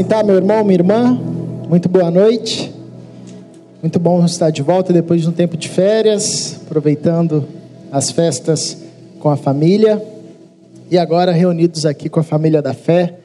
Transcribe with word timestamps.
Sentar, 0.00 0.24
meu 0.24 0.36
irmão, 0.36 0.64
minha 0.64 0.78
irmã, 0.78 1.12
muito 1.68 1.86
boa 1.86 2.10
noite. 2.10 2.72
Muito 3.82 3.98
bom 3.98 4.24
estar 4.24 4.48
de 4.48 4.62
volta 4.62 4.94
depois 4.94 5.20
de 5.20 5.28
um 5.28 5.32
tempo 5.32 5.58
de 5.58 5.68
férias, 5.68 6.58
aproveitando 6.64 7.46
as 7.92 8.10
festas 8.10 8.78
com 9.18 9.28
a 9.28 9.36
família 9.36 10.02
e 10.90 10.96
agora 10.96 11.32
reunidos 11.32 11.84
aqui 11.84 12.08
com 12.08 12.18
a 12.18 12.22
família 12.22 12.62
da 12.62 12.72
fé 12.72 13.18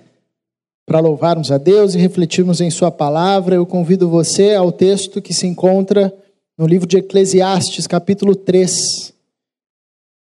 para 0.85 0.99
louvarmos 0.99 1.49
a 1.49 1.57
Deus 1.57 1.96
e 1.96 1.97
refletirmos 1.97 2.59
em 2.59 2.70
Sua 2.70 2.92
palavra. 2.92 3.55
Eu 3.55 3.66
convido 3.66 4.10
você 4.10 4.54
ao 4.54 4.70
texto 4.70 5.21
que 5.21 5.34
se 5.34 5.48
encontra 5.48 6.14
no 6.57 6.68
livro 6.68 6.86
de 6.86 6.98
Eclesiastes, 6.98 7.88
capítulo 7.88 8.36
3. 8.36 9.14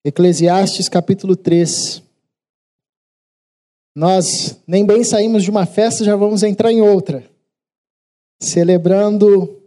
Eclesiastes, 0.05 0.87
capítulo 0.87 1.35
3. 1.35 2.03
Nós 3.97 4.61
nem 4.67 4.85
bem 4.85 5.03
saímos 5.03 5.41
de 5.41 5.49
uma 5.49 5.65
festa, 5.65 6.03
já 6.03 6.15
vamos 6.15 6.43
entrar 6.43 6.71
em 6.71 6.81
outra. 6.81 7.27
Celebrando 8.39 9.59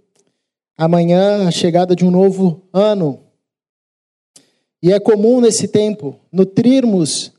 amanhã 0.78 1.48
a 1.48 1.50
chegada 1.50 1.96
de 1.96 2.05
um 2.05 2.12
novo 2.12 2.62
ano. 2.72 3.24
E 4.80 4.92
é 4.92 5.00
comum 5.00 5.41
nesse 5.41 5.66
tempo 5.66 6.14
nutrirmos 6.30 7.32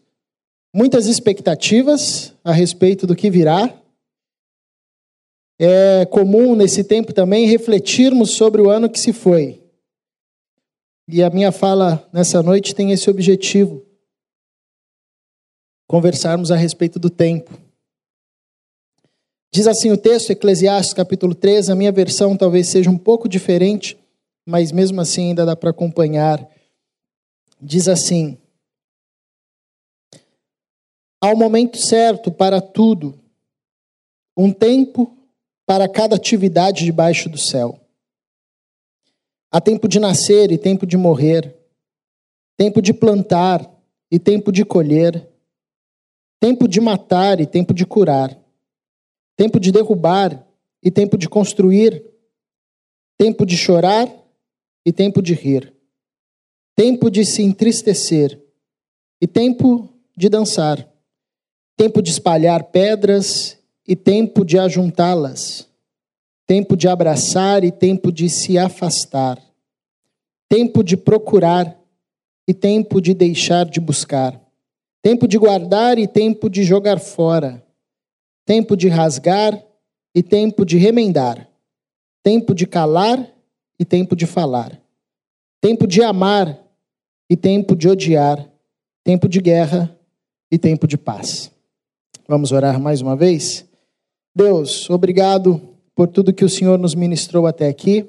muitas 0.76 1.08
expectativas 1.08 2.34
a 2.44 2.52
respeito 2.52 3.08
do 3.08 3.16
que 3.16 3.32
virá. 3.32 3.74
É 5.58 6.06
comum 6.08 6.58
nesse 6.58 6.84
tempo 6.84 7.14
também 7.14 7.48
refletirmos 7.48 8.32
sobre 8.32 8.62
o 8.62 8.70
ano 8.70 8.90
que 8.90 9.00
se 9.00 9.14
foi. 9.14 9.64
E 11.08 11.24
a 11.24 11.30
minha 11.30 11.54
fala 11.54 12.06
nessa 12.12 12.44
noite 12.44 12.76
tem 12.76 12.92
esse 12.92 13.10
objetivo 13.10 13.82
conversarmos 15.92 16.52
a 16.52 16.56
respeito 16.56 16.98
do 16.98 17.10
tempo. 17.10 17.52
Diz 19.54 19.68
assim 19.68 19.92
o 19.92 19.98
texto, 19.98 20.30
Eclesiastes 20.30 20.94
capítulo 20.94 21.36
3, 21.36 21.70
a 21.70 21.76
minha 21.76 21.92
versão 21.92 22.38
talvez 22.38 22.70
seja 22.70 22.90
um 22.90 22.98
pouco 22.98 23.28
diferente, 23.28 24.00
mas 24.48 24.72
mesmo 24.72 25.02
assim 25.02 25.28
ainda 25.28 25.46
dá 25.46 25.54
para 25.54 25.72
acompanhar. 25.72 26.50
Diz 27.62 27.90
assim: 27.90 28.38
Há 31.22 31.28
um 31.28 31.36
momento 31.36 31.78
certo 31.78 32.32
para 32.32 32.62
tudo, 32.62 33.20
um 34.38 34.50
tempo 34.50 35.14
para 35.66 35.90
cada 35.90 36.16
atividade 36.16 36.86
debaixo 36.86 37.28
do 37.28 37.38
céu. 37.38 37.78
Há 39.52 39.60
tempo 39.60 39.90
de 39.90 40.00
nascer 40.00 40.54
e 40.54 40.58
tempo 40.58 40.86
de 40.86 40.96
morrer, 40.96 41.54
tempo 42.56 42.82
de 42.82 42.94
plantar 42.94 43.70
e 44.10 44.18
tempo 44.18 44.54
de 44.54 44.64
colher, 44.64 45.31
tempo 46.42 46.68
de 46.68 46.82
matar 46.82 47.40
e 47.40 47.46
tempo 47.46 47.72
de 47.72 47.86
curar, 47.86 48.36
tempo 49.38 49.60
de 49.60 49.72
derrubar 49.72 50.44
e 50.84 50.90
tempo 50.90 51.16
de 51.16 51.30
construir, 51.30 52.04
tempo 53.16 53.46
de 53.46 53.56
chorar 53.56 54.12
e 54.84 54.92
tempo 54.92 55.22
de 55.22 55.36
rir, 55.36 55.72
tempo 56.76 57.12
de 57.12 57.24
se 57.24 57.44
entristecer 57.44 58.42
e 59.22 59.28
tempo 59.28 59.88
de 60.18 60.30
dançar, 60.30 60.90
tempo 61.78 62.02
de 62.02 62.10
espalhar 62.10 62.64
pedras 62.64 63.60
e 63.88 63.96
tempo 63.96 64.44
de 64.44 64.58
ajuntá-las, 64.58 65.70
tempo 66.48 66.76
de 66.76 66.88
abraçar 66.88 67.64
e 67.64 67.72
tempo 67.72 68.12
de 68.12 68.28
se 68.28 68.58
afastar, 68.58 69.40
tempo 70.50 70.84
de 70.84 70.98
procurar 70.98 71.80
e 72.48 72.54
tempo 72.54 73.00
de 73.00 73.14
deixar 73.14 73.66
de 73.66 73.80
buscar 73.80 74.41
tempo 75.02 75.28
de 75.28 75.38
guardar 75.38 75.98
e 75.98 76.08
tempo 76.08 76.50
de 76.50 76.64
jogar 76.64 77.00
fora, 77.00 77.66
tempo 78.46 78.76
de 78.78 78.88
rasgar 78.88 79.62
e 80.14 80.22
tempo 80.22 80.66
de 80.66 80.78
remendar, 80.78 81.50
tempo 82.24 82.54
de 82.54 82.68
calar 82.68 83.28
e 83.80 83.86
tempo 83.86 84.16
de 84.16 84.26
falar, 84.26 84.80
tempo 85.60 85.88
de 85.88 86.04
amar 86.04 86.60
e 87.30 87.36
tempo 87.36 87.76
de 87.76 87.90
odiar, 87.90 88.48
tempo 89.04 89.28
de 89.28 89.42
guerra 89.42 89.98
e 90.52 90.58
tempo 90.58 90.86
de 90.86 90.98
paz. 90.98 91.52
Vamos 92.28 92.52
orar 92.52 92.80
mais 92.80 93.02
uma 93.02 93.16
vez? 93.16 93.66
Deus, 94.36 94.90
obrigado 94.90 95.60
por 95.96 96.08
tudo 96.08 96.34
que 96.34 96.46
o 96.46 96.50
Senhor 96.50 96.78
nos 96.78 96.96
ministrou 96.96 97.48
até 97.48 97.68
aqui. 97.68 98.08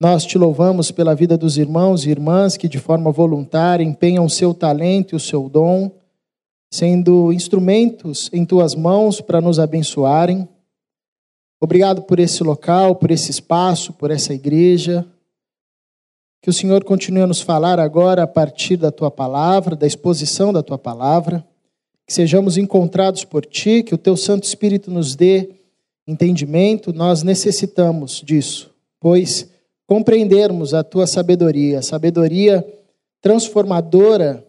Nós 0.00 0.24
te 0.24 0.38
louvamos 0.38 0.90
pela 0.90 1.14
vida 1.14 1.36
dos 1.36 1.58
irmãos 1.58 2.06
e 2.06 2.10
irmãs 2.10 2.56
que, 2.56 2.66
de 2.66 2.78
forma 2.78 3.12
voluntária, 3.12 3.84
empenham 3.84 4.24
o 4.24 4.30
seu 4.30 4.54
talento 4.54 5.12
e 5.12 5.16
o 5.16 5.20
seu 5.20 5.46
dom, 5.46 5.90
sendo 6.72 7.30
instrumentos 7.30 8.30
em 8.32 8.46
tuas 8.46 8.74
mãos 8.74 9.20
para 9.20 9.42
nos 9.42 9.58
abençoarem. 9.58 10.48
Obrigado 11.60 12.00
por 12.00 12.18
esse 12.18 12.42
local, 12.42 12.96
por 12.96 13.10
esse 13.10 13.30
espaço, 13.30 13.92
por 13.92 14.10
essa 14.10 14.32
igreja. 14.32 15.06
Que 16.40 16.48
o 16.48 16.54
Senhor 16.54 16.82
continue 16.82 17.20
a 17.20 17.26
nos 17.26 17.42
falar 17.42 17.78
agora 17.78 18.22
a 18.22 18.26
partir 18.26 18.78
da 18.78 18.90
tua 18.90 19.10
palavra, 19.10 19.76
da 19.76 19.86
exposição 19.86 20.50
da 20.50 20.62
tua 20.62 20.78
palavra. 20.78 21.46
Que 22.06 22.14
sejamos 22.14 22.56
encontrados 22.56 23.22
por 23.26 23.44
ti, 23.44 23.82
que 23.82 23.94
o 23.94 23.98
teu 23.98 24.16
Santo 24.16 24.44
Espírito 24.44 24.90
nos 24.90 25.14
dê 25.14 25.50
entendimento. 26.08 26.90
Nós 26.90 27.22
necessitamos 27.22 28.22
disso, 28.24 28.70
pois 28.98 29.59
compreendermos 29.90 30.72
a 30.72 30.84
tua 30.84 31.04
sabedoria, 31.04 31.82
sabedoria 31.82 32.64
transformadora 33.20 34.46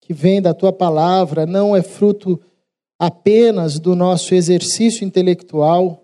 que 0.00 0.12
vem 0.12 0.42
da 0.42 0.52
tua 0.52 0.72
palavra, 0.72 1.46
não 1.46 1.76
é 1.76 1.82
fruto 1.82 2.40
apenas 2.98 3.78
do 3.78 3.94
nosso 3.94 4.34
exercício 4.34 5.04
intelectual, 5.04 6.02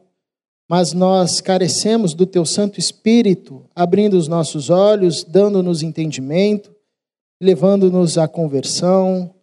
mas 0.70 0.92
nós 0.92 1.40
carecemos 1.40 2.14
do 2.14 2.24
teu 2.24 2.46
Santo 2.46 2.78
Espírito, 2.78 3.64
abrindo 3.74 4.14
os 4.14 4.28
nossos 4.28 4.70
olhos, 4.70 5.24
dando-nos 5.24 5.82
entendimento, 5.82 6.70
levando-nos 7.42 8.16
à 8.16 8.28
conversão, 8.28 9.34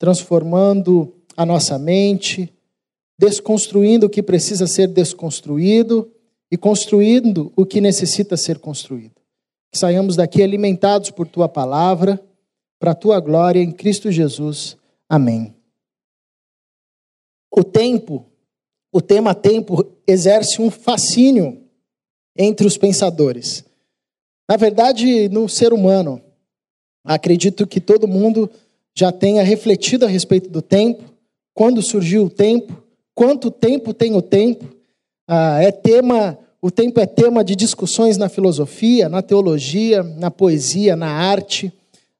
transformando 0.00 1.14
a 1.36 1.46
nossa 1.46 1.78
mente, 1.78 2.52
desconstruindo 3.16 4.06
o 4.06 4.10
que 4.10 4.20
precisa 4.20 4.66
ser 4.66 4.88
desconstruído 4.88 6.10
e 6.50 6.56
construindo 6.56 7.52
o 7.54 7.64
que 7.64 7.80
necessita 7.80 8.36
ser 8.36 8.58
construído. 8.58 9.14
Que 9.70 9.78
saiamos 9.78 10.16
daqui 10.16 10.42
alimentados 10.42 11.10
por 11.10 11.28
tua 11.28 11.48
palavra, 11.48 12.20
para 12.78 12.90
a 12.90 12.94
tua 12.94 13.20
glória 13.20 13.60
em 13.60 13.70
Cristo 13.70 14.10
Jesus. 14.10 14.76
Amém. 15.08 15.54
O 17.54 17.62
tempo, 17.62 18.26
o 18.92 19.00
tema 19.00 19.34
tempo, 19.34 19.84
exerce 20.06 20.60
um 20.60 20.70
fascínio 20.70 21.62
entre 22.36 22.66
os 22.66 22.76
pensadores. 22.76 23.64
Na 24.48 24.56
verdade, 24.56 25.28
no 25.28 25.48
ser 25.48 25.72
humano, 25.72 26.20
acredito 27.04 27.66
que 27.66 27.80
todo 27.80 28.08
mundo 28.08 28.50
já 28.96 29.12
tenha 29.12 29.42
refletido 29.42 30.04
a 30.04 30.08
respeito 30.08 30.48
do 30.48 30.60
tempo, 30.60 31.04
quando 31.54 31.82
surgiu 31.82 32.24
o 32.24 32.30
tempo, 32.30 32.82
quanto 33.14 33.50
tempo 33.50 33.94
tem 33.94 34.16
o 34.16 34.22
tempo, 34.22 34.79
ah, 35.32 35.62
é 35.62 35.70
tema, 35.70 36.36
o 36.60 36.72
tempo 36.72 36.98
é 36.98 37.06
tema 37.06 37.44
de 37.44 37.54
discussões 37.54 38.16
na 38.16 38.28
filosofia, 38.28 39.08
na 39.08 39.22
teologia, 39.22 40.02
na 40.02 40.28
poesia, 40.28 40.96
na 40.96 41.06
arte, 41.06 41.72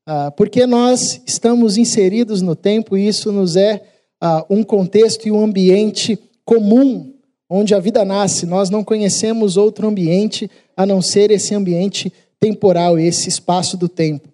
ah, 0.07 0.31
porque 0.31 0.65
nós 0.65 1.21
estamos 1.27 1.77
inseridos 1.77 2.41
no 2.41 2.55
tempo 2.55 2.97
e 2.97 3.09
isso 3.09 3.33
nos 3.33 3.57
é 3.57 3.83
ah, 4.21 4.47
um 4.49 4.63
contexto 4.63 5.27
e 5.27 5.33
um 5.33 5.43
ambiente 5.43 6.17
comum 6.45 7.13
onde 7.49 7.75
a 7.75 7.81
vida 7.81 8.05
nasce. 8.05 8.47
Nós 8.47 8.71
não 8.71 8.85
conhecemos 8.85 9.57
outro 9.57 9.89
ambiente 9.89 10.49
a 10.77 10.87
não 10.87 11.03
ser 11.03 11.33
esse 11.33 11.53
ambiente 11.53 12.13
temporal, 12.39 12.97
esse 12.97 13.29
espaço 13.29 13.77
do 13.77 13.89
tempo. 13.89 14.29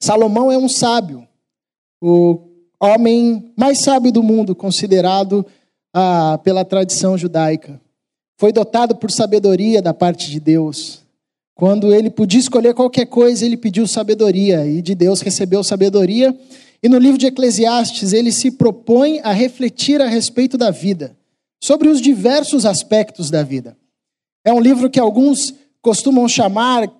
Salomão 0.00 0.50
é 0.50 0.56
um 0.56 0.70
sábio, 0.70 1.28
o 2.00 2.40
homem 2.80 3.52
mais 3.54 3.80
sábio 3.80 4.10
do 4.10 4.22
mundo, 4.22 4.54
considerado 4.54 5.44
ah, 5.94 6.38
pela 6.42 6.64
tradição 6.64 7.16
judaica. 7.16 7.80
Foi 8.36 8.52
dotado 8.52 8.96
por 8.96 9.12
sabedoria 9.12 9.80
da 9.80 9.94
parte 9.94 10.28
de 10.28 10.40
Deus. 10.40 11.02
Quando 11.54 11.94
ele 11.94 12.10
podia 12.10 12.40
escolher 12.40 12.74
qualquer 12.74 13.06
coisa, 13.06 13.46
ele 13.46 13.56
pediu 13.56 13.86
sabedoria, 13.86 14.66
e 14.66 14.82
de 14.82 14.92
Deus 14.92 15.20
recebeu 15.20 15.62
sabedoria. 15.62 16.36
E 16.82 16.88
no 16.88 16.98
livro 16.98 17.16
de 17.16 17.26
Eclesiastes, 17.26 18.12
ele 18.12 18.32
se 18.32 18.50
propõe 18.50 19.20
a 19.22 19.32
refletir 19.32 20.02
a 20.02 20.06
respeito 20.08 20.58
da 20.58 20.72
vida, 20.72 21.16
sobre 21.62 21.88
os 21.88 22.00
diversos 22.00 22.66
aspectos 22.66 23.30
da 23.30 23.44
vida. 23.44 23.76
É 24.44 24.52
um 24.52 24.60
livro 24.60 24.90
que 24.90 24.98
alguns 24.98 25.54
costumam 25.80 26.26
chamar 26.26 26.90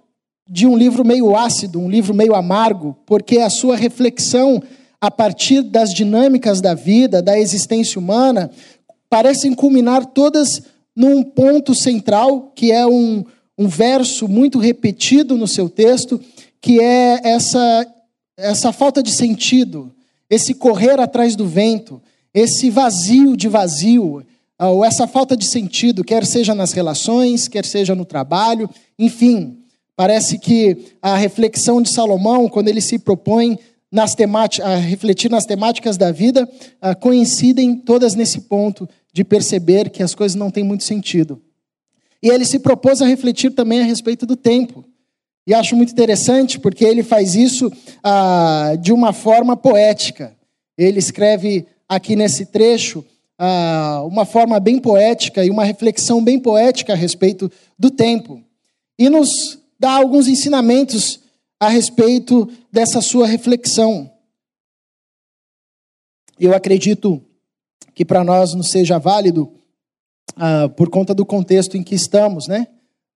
de 0.48 0.66
um 0.66 0.76
livro 0.76 1.04
meio 1.04 1.36
ácido, 1.36 1.80
um 1.80 1.90
livro 1.90 2.14
meio 2.14 2.34
amargo, 2.34 2.96
porque 3.04 3.38
a 3.38 3.50
sua 3.50 3.76
reflexão 3.76 4.62
a 5.00 5.10
partir 5.10 5.62
das 5.62 5.92
dinâmicas 5.92 6.62
da 6.62 6.72
vida, 6.72 7.20
da 7.20 7.38
existência 7.38 7.98
humana, 7.98 8.50
parecem 9.14 9.54
culminar 9.54 10.06
todas 10.06 10.60
num 10.96 11.22
ponto 11.22 11.72
central, 11.72 12.50
que 12.52 12.72
é 12.72 12.84
um, 12.84 13.24
um 13.56 13.68
verso 13.68 14.26
muito 14.26 14.58
repetido 14.58 15.36
no 15.36 15.46
seu 15.46 15.68
texto, 15.68 16.20
que 16.60 16.80
é 16.80 17.20
essa, 17.22 17.86
essa 18.36 18.72
falta 18.72 19.00
de 19.00 19.12
sentido, 19.12 19.94
esse 20.28 20.52
correr 20.52 20.98
atrás 20.98 21.36
do 21.36 21.46
vento, 21.46 22.02
esse 22.34 22.70
vazio 22.70 23.36
de 23.36 23.46
vazio, 23.46 24.26
ou 24.58 24.84
essa 24.84 25.06
falta 25.06 25.36
de 25.36 25.46
sentido, 25.46 26.02
quer 26.02 26.26
seja 26.26 26.52
nas 26.52 26.72
relações, 26.72 27.46
quer 27.46 27.64
seja 27.64 27.94
no 27.94 28.04
trabalho, 28.04 28.68
enfim, 28.98 29.58
parece 29.94 30.40
que 30.40 30.76
a 31.00 31.14
reflexão 31.14 31.80
de 31.80 31.88
Salomão, 31.88 32.48
quando 32.48 32.66
ele 32.66 32.80
se 32.80 32.98
propõe 32.98 33.60
nas 33.92 34.16
a 34.60 34.74
refletir 34.74 35.30
nas 35.30 35.46
temáticas 35.46 35.96
da 35.96 36.10
vida, 36.10 36.50
coincidem 37.00 37.76
todas 37.76 38.16
nesse 38.16 38.40
ponto 38.40 38.88
de 39.14 39.22
perceber 39.22 39.90
que 39.90 40.02
as 40.02 40.12
coisas 40.12 40.34
não 40.34 40.50
têm 40.50 40.64
muito 40.64 40.82
sentido. 40.82 41.40
E 42.20 42.28
ele 42.28 42.44
se 42.44 42.58
propôs 42.58 43.00
a 43.00 43.06
refletir 43.06 43.52
também 43.52 43.80
a 43.80 43.84
respeito 43.84 44.26
do 44.26 44.34
tempo. 44.34 44.84
E 45.46 45.54
acho 45.54 45.76
muito 45.76 45.92
interessante 45.92 46.58
porque 46.58 46.84
ele 46.84 47.04
faz 47.04 47.36
isso 47.36 47.70
ah, 48.02 48.72
de 48.80 48.92
uma 48.92 49.12
forma 49.12 49.56
poética. 49.56 50.36
Ele 50.76 50.98
escreve 50.98 51.64
aqui 51.88 52.16
nesse 52.16 52.46
trecho 52.46 53.04
ah, 53.38 54.02
uma 54.04 54.24
forma 54.24 54.58
bem 54.58 54.80
poética 54.80 55.44
e 55.44 55.50
uma 55.50 55.64
reflexão 55.64 56.22
bem 56.22 56.40
poética 56.40 56.92
a 56.92 56.96
respeito 56.96 57.48
do 57.78 57.92
tempo. 57.92 58.42
E 58.98 59.08
nos 59.08 59.60
dá 59.78 59.92
alguns 59.92 60.26
ensinamentos 60.26 61.20
a 61.60 61.68
respeito 61.68 62.50
dessa 62.72 63.00
sua 63.00 63.28
reflexão. 63.28 64.10
Eu 66.40 66.52
acredito 66.52 67.22
que 67.94 68.04
para 68.04 68.24
nós 68.24 68.54
não 68.54 68.62
seja 68.62 68.98
válido 68.98 69.52
ah, 70.36 70.68
por 70.68 70.90
conta 70.90 71.14
do 71.14 71.24
contexto 71.24 71.76
em 71.76 71.82
que 71.82 71.94
estamos, 71.94 72.48
né? 72.48 72.66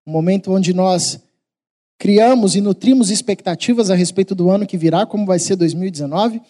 Um 0.06 0.12
momento 0.12 0.52
onde 0.52 0.72
nós 0.72 1.20
criamos 1.98 2.54
e 2.54 2.60
nutrimos 2.60 3.10
expectativas 3.10 3.90
a 3.90 3.94
respeito 3.94 4.34
do 4.34 4.48
ano 4.50 4.66
que 4.66 4.78
virá, 4.78 5.04
como 5.04 5.26
vai 5.26 5.38
ser 5.38 5.56
2019, 5.56 6.40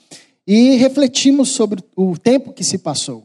e 0.47 0.77
refletimos 0.77 1.51
sobre 1.51 1.83
o 1.97 2.17
tempo 2.19 2.53
que 2.53 2.63
se 2.63 2.79
passou. 2.79 3.25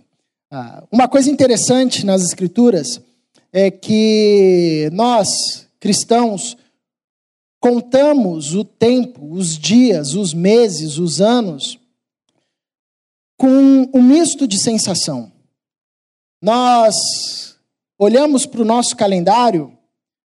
Ah, 0.49 0.83
uma 0.91 1.07
coisa 1.07 1.29
interessante 1.29 2.05
nas 2.05 2.23
Escrituras 2.23 3.01
é 3.51 3.69
que 3.69 4.89
nós, 4.93 5.67
cristãos, 5.79 6.57
contamos 7.59 8.55
o 8.55 8.63
tempo, 8.63 9.25
os 9.31 9.57
dias, 9.57 10.15
os 10.15 10.33
meses, 10.33 10.97
os 10.97 11.21
anos, 11.21 11.77
com 13.43 13.89
um 13.93 14.01
misto 14.01 14.47
de 14.47 14.57
sensação. 14.57 15.29
Nós 16.41 17.57
olhamos 17.99 18.45
para 18.45 18.61
o 18.61 18.65
nosso 18.65 18.95
calendário, 18.95 19.77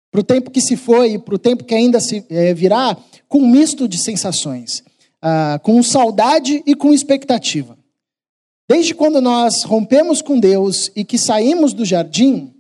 para 0.09 0.21
o 0.21 0.23
tempo 0.23 0.53
que 0.53 0.61
se 0.61 0.77
foi 0.77 1.15
e 1.15 1.19
para 1.19 1.35
o 1.35 1.39
tempo 1.39 1.65
que 1.65 1.75
ainda 1.75 1.99
se 1.99 2.25
é, 2.31 2.55
virá, 2.55 2.97
com 3.27 3.41
um 3.41 3.51
misto 3.51 3.89
de 3.89 3.99
sensações, 3.99 4.85
ah, 5.21 5.59
com 5.65 5.83
saudade 5.83 6.63
e 6.65 6.77
com 6.77 6.93
expectativa. 6.93 7.77
Desde 8.69 8.95
quando 8.95 9.21
nós 9.21 9.65
rompemos 9.65 10.23
com 10.23 10.39
Deus 10.39 10.89
e 10.95 11.05
que 11.05 11.19
saímos 11.19 11.73
do 11.73 11.85
jardim, 11.85 12.55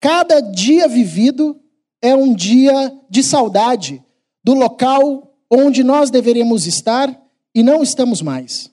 cada 0.00 0.40
dia 0.40 0.88
vivido 0.88 1.60
é 2.00 2.14
um 2.14 2.32
dia 2.32 2.96
de 3.10 3.22
saudade 3.22 4.02
do 4.42 4.54
local 4.54 5.34
onde 5.50 5.84
nós 5.84 6.08
deveríamos 6.08 6.66
estar 6.66 7.14
e 7.54 7.62
não 7.62 7.82
estamos 7.82 8.22
mais. 8.22 8.70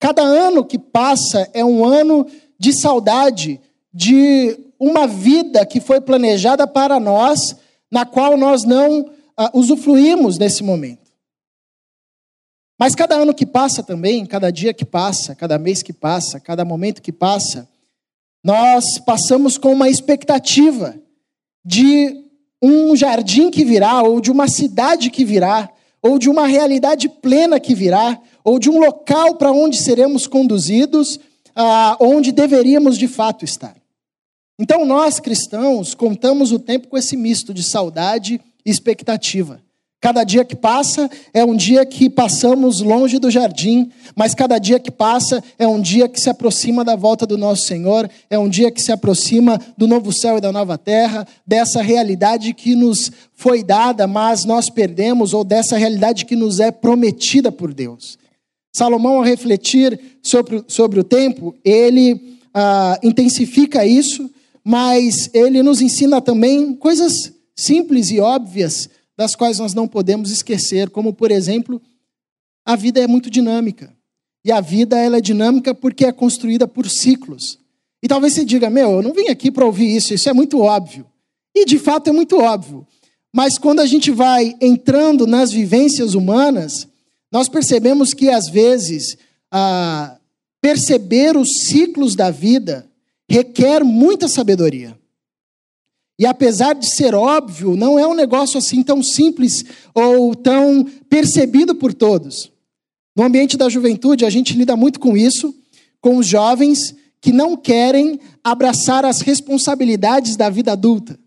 Cada 0.00 0.22
ano 0.22 0.64
que 0.64 0.78
passa 0.78 1.48
é 1.52 1.62
um 1.62 1.84
ano 1.84 2.26
de 2.58 2.72
saudade 2.72 3.60
de 3.92 4.58
uma 4.78 5.06
vida 5.06 5.64
que 5.66 5.78
foi 5.78 6.00
planejada 6.00 6.66
para 6.66 6.98
nós, 6.98 7.54
na 7.90 8.06
qual 8.06 8.34
nós 8.34 8.64
não 8.64 9.02
uh, 9.02 9.08
usufruímos 9.52 10.38
nesse 10.38 10.62
momento. 10.62 11.10
Mas 12.78 12.94
cada 12.94 13.14
ano 13.14 13.34
que 13.34 13.44
passa 13.44 13.82
também, 13.82 14.24
cada 14.24 14.50
dia 14.50 14.72
que 14.72 14.86
passa, 14.86 15.34
cada 15.34 15.58
mês 15.58 15.82
que 15.82 15.92
passa, 15.92 16.40
cada 16.40 16.64
momento 16.64 17.02
que 17.02 17.12
passa, 17.12 17.68
nós 18.42 18.98
passamos 18.98 19.58
com 19.58 19.70
uma 19.70 19.90
expectativa 19.90 20.94
de 21.62 22.24
um 22.62 22.96
jardim 22.96 23.50
que 23.50 23.66
virá, 23.66 24.02
ou 24.02 24.18
de 24.18 24.30
uma 24.30 24.48
cidade 24.48 25.10
que 25.10 25.26
virá, 25.26 25.68
ou 26.00 26.18
de 26.18 26.30
uma 26.30 26.46
realidade 26.46 27.06
plena 27.06 27.60
que 27.60 27.74
virá, 27.74 28.18
ou 28.50 28.58
de 28.58 28.68
um 28.68 28.80
local 28.80 29.36
para 29.36 29.52
onde 29.52 29.80
seremos 29.80 30.26
conduzidos 30.26 31.20
ah, 31.54 31.96
onde 32.00 32.32
deveríamos 32.32 32.98
de 32.98 33.06
fato 33.06 33.44
estar. 33.44 33.76
Então, 34.58 34.84
nós 34.84 35.20
cristãos 35.20 35.94
contamos 35.94 36.50
o 36.50 36.58
tempo 36.58 36.88
com 36.88 36.98
esse 36.98 37.16
misto 37.16 37.54
de 37.54 37.62
saudade 37.62 38.40
e 38.66 38.70
expectativa. 38.70 39.62
Cada 40.00 40.24
dia 40.24 40.44
que 40.44 40.56
passa 40.56 41.08
é 41.32 41.44
um 41.44 41.54
dia 41.54 41.86
que 41.86 42.10
passamos 42.10 42.80
longe 42.80 43.20
do 43.20 43.30
jardim, 43.30 43.92
mas 44.16 44.34
cada 44.34 44.58
dia 44.58 44.80
que 44.80 44.90
passa 44.90 45.44
é 45.56 45.66
um 45.66 45.80
dia 45.80 46.08
que 46.08 46.20
se 46.20 46.28
aproxima 46.28 46.84
da 46.84 46.96
volta 46.96 47.24
do 47.24 47.38
nosso 47.38 47.66
Senhor, 47.66 48.10
é 48.28 48.38
um 48.38 48.48
dia 48.48 48.70
que 48.72 48.82
se 48.82 48.90
aproxima 48.90 49.60
do 49.78 49.86
novo 49.86 50.12
céu 50.12 50.38
e 50.38 50.40
da 50.40 50.50
nova 50.50 50.76
terra, 50.76 51.24
dessa 51.46 51.82
realidade 51.82 52.52
que 52.52 52.74
nos 52.74 53.12
foi 53.32 53.62
dada, 53.62 54.08
mas 54.08 54.44
nós 54.44 54.68
perdemos, 54.68 55.34
ou 55.34 55.44
dessa 55.44 55.76
realidade 55.76 56.24
que 56.24 56.34
nos 56.34 56.58
é 56.58 56.72
prometida 56.72 57.52
por 57.52 57.72
Deus. 57.72 58.18
Salomão, 58.72 59.16
ao 59.16 59.22
refletir 59.22 59.98
sobre, 60.22 60.64
sobre 60.68 61.00
o 61.00 61.04
tempo, 61.04 61.54
ele 61.64 62.38
ah, 62.54 62.98
intensifica 63.02 63.84
isso, 63.84 64.30
mas 64.64 65.30
ele 65.34 65.62
nos 65.62 65.80
ensina 65.80 66.20
também 66.20 66.74
coisas 66.74 67.32
simples 67.56 68.10
e 68.10 68.20
óbvias, 68.20 68.88
das 69.16 69.34
quais 69.34 69.58
nós 69.58 69.74
não 69.74 69.86
podemos 69.86 70.30
esquecer, 70.30 70.88
como, 70.88 71.12
por 71.12 71.30
exemplo, 71.30 71.80
a 72.64 72.76
vida 72.76 73.00
é 73.00 73.06
muito 73.06 73.28
dinâmica. 73.28 73.94
E 74.44 74.50
a 74.50 74.60
vida 74.60 74.98
ela 74.98 75.18
é 75.18 75.20
dinâmica 75.20 75.74
porque 75.74 76.06
é 76.06 76.12
construída 76.12 76.66
por 76.66 76.88
ciclos. 76.88 77.58
E 78.02 78.08
talvez 78.08 78.32
você 78.32 78.44
diga, 78.44 78.70
meu, 78.70 78.92
eu 78.92 79.02
não 79.02 79.12
vim 79.12 79.28
aqui 79.28 79.50
para 79.50 79.66
ouvir 79.66 79.94
isso, 79.94 80.14
isso 80.14 80.28
é 80.28 80.32
muito 80.32 80.60
óbvio. 80.60 81.04
E 81.54 81.66
de 81.66 81.78
fato 81.78 82.08
é 82.08 82.12
muito 82.12 82.38
óbvio. 82.38 82.86
Mas 83.34 83.58
quando 83.58 83.80
a 83.80 83.86
gente 83.86 84.10
vai 84.10 84.54
entrando 84.60 85.26
nas 85.26 85.52
vivências 85.52 86.14
humanas, 86.14 86.88
nós 87.30 87.48
percebemos 87.48 88.12
que, 88.12 88.28
às 88.28 88.48
vezes, 88.48 89.16
perceber 90.60 91.36
os 91.36 91.48
ciclos 91.66 92.14
da 92.14 92.30
vida 92.30 92.86
requer 93.28 93.84
muita 93.84 94.26
sabedoria. 94.28 94.98
E 96.18 96.26
apesar 96.26 96.74
de 96.74 96.86
ser 96.86 97.14
óbvio, 97.14 97.76
não 97.76 97.98
é 97.98 98.06
um 98.06 98.12
negócio 98.12 98.58
assim 98.58 98.82
tão 98.82 99.02
simples 99.02 99.64
ou 99.94 100.34
tão 100.34 100.84
percebido 101.08 101.74
por 101.74 101.94
todos. 101.94 102.52
No 103.16 103.24
ambiente 103.24 103.56
da 103.56 103.68
juventude, 103.68 104.26
a 104.26 104.30
gente 104.30 104.54
lida 104.54 104.76
muito 104.76 105.00
com 105.00 105.16
isso, 105.16 105.54
com 106.00 106.18
os 106.18 106.26
jovens 106.26 106.94
que 107.22 107.32
não 107.32 107.56
querem 107.56 108.20
abraçar 108.42 109.04
as 109.04 109.20
responsabilidades 109.20 110.36
da 110.36 110.50
vida 110.50 110.72
adulta, 110.72 111.18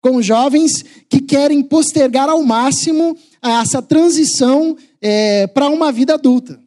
com 0.00 0.22
jovens 0.22 0.84
que 1.08 1.20
querem 1.20 1.62
postergar 1.62 2.28
ao 2.28 2.42
máximo 2.42 3.16
essa 3.42 3.82
transição 3.82 4.76
é, 5.00 5.46
para 5.46 5.68
uma 5.68 5.90
vida 5.90 6.14
adulta. 6.14 6.60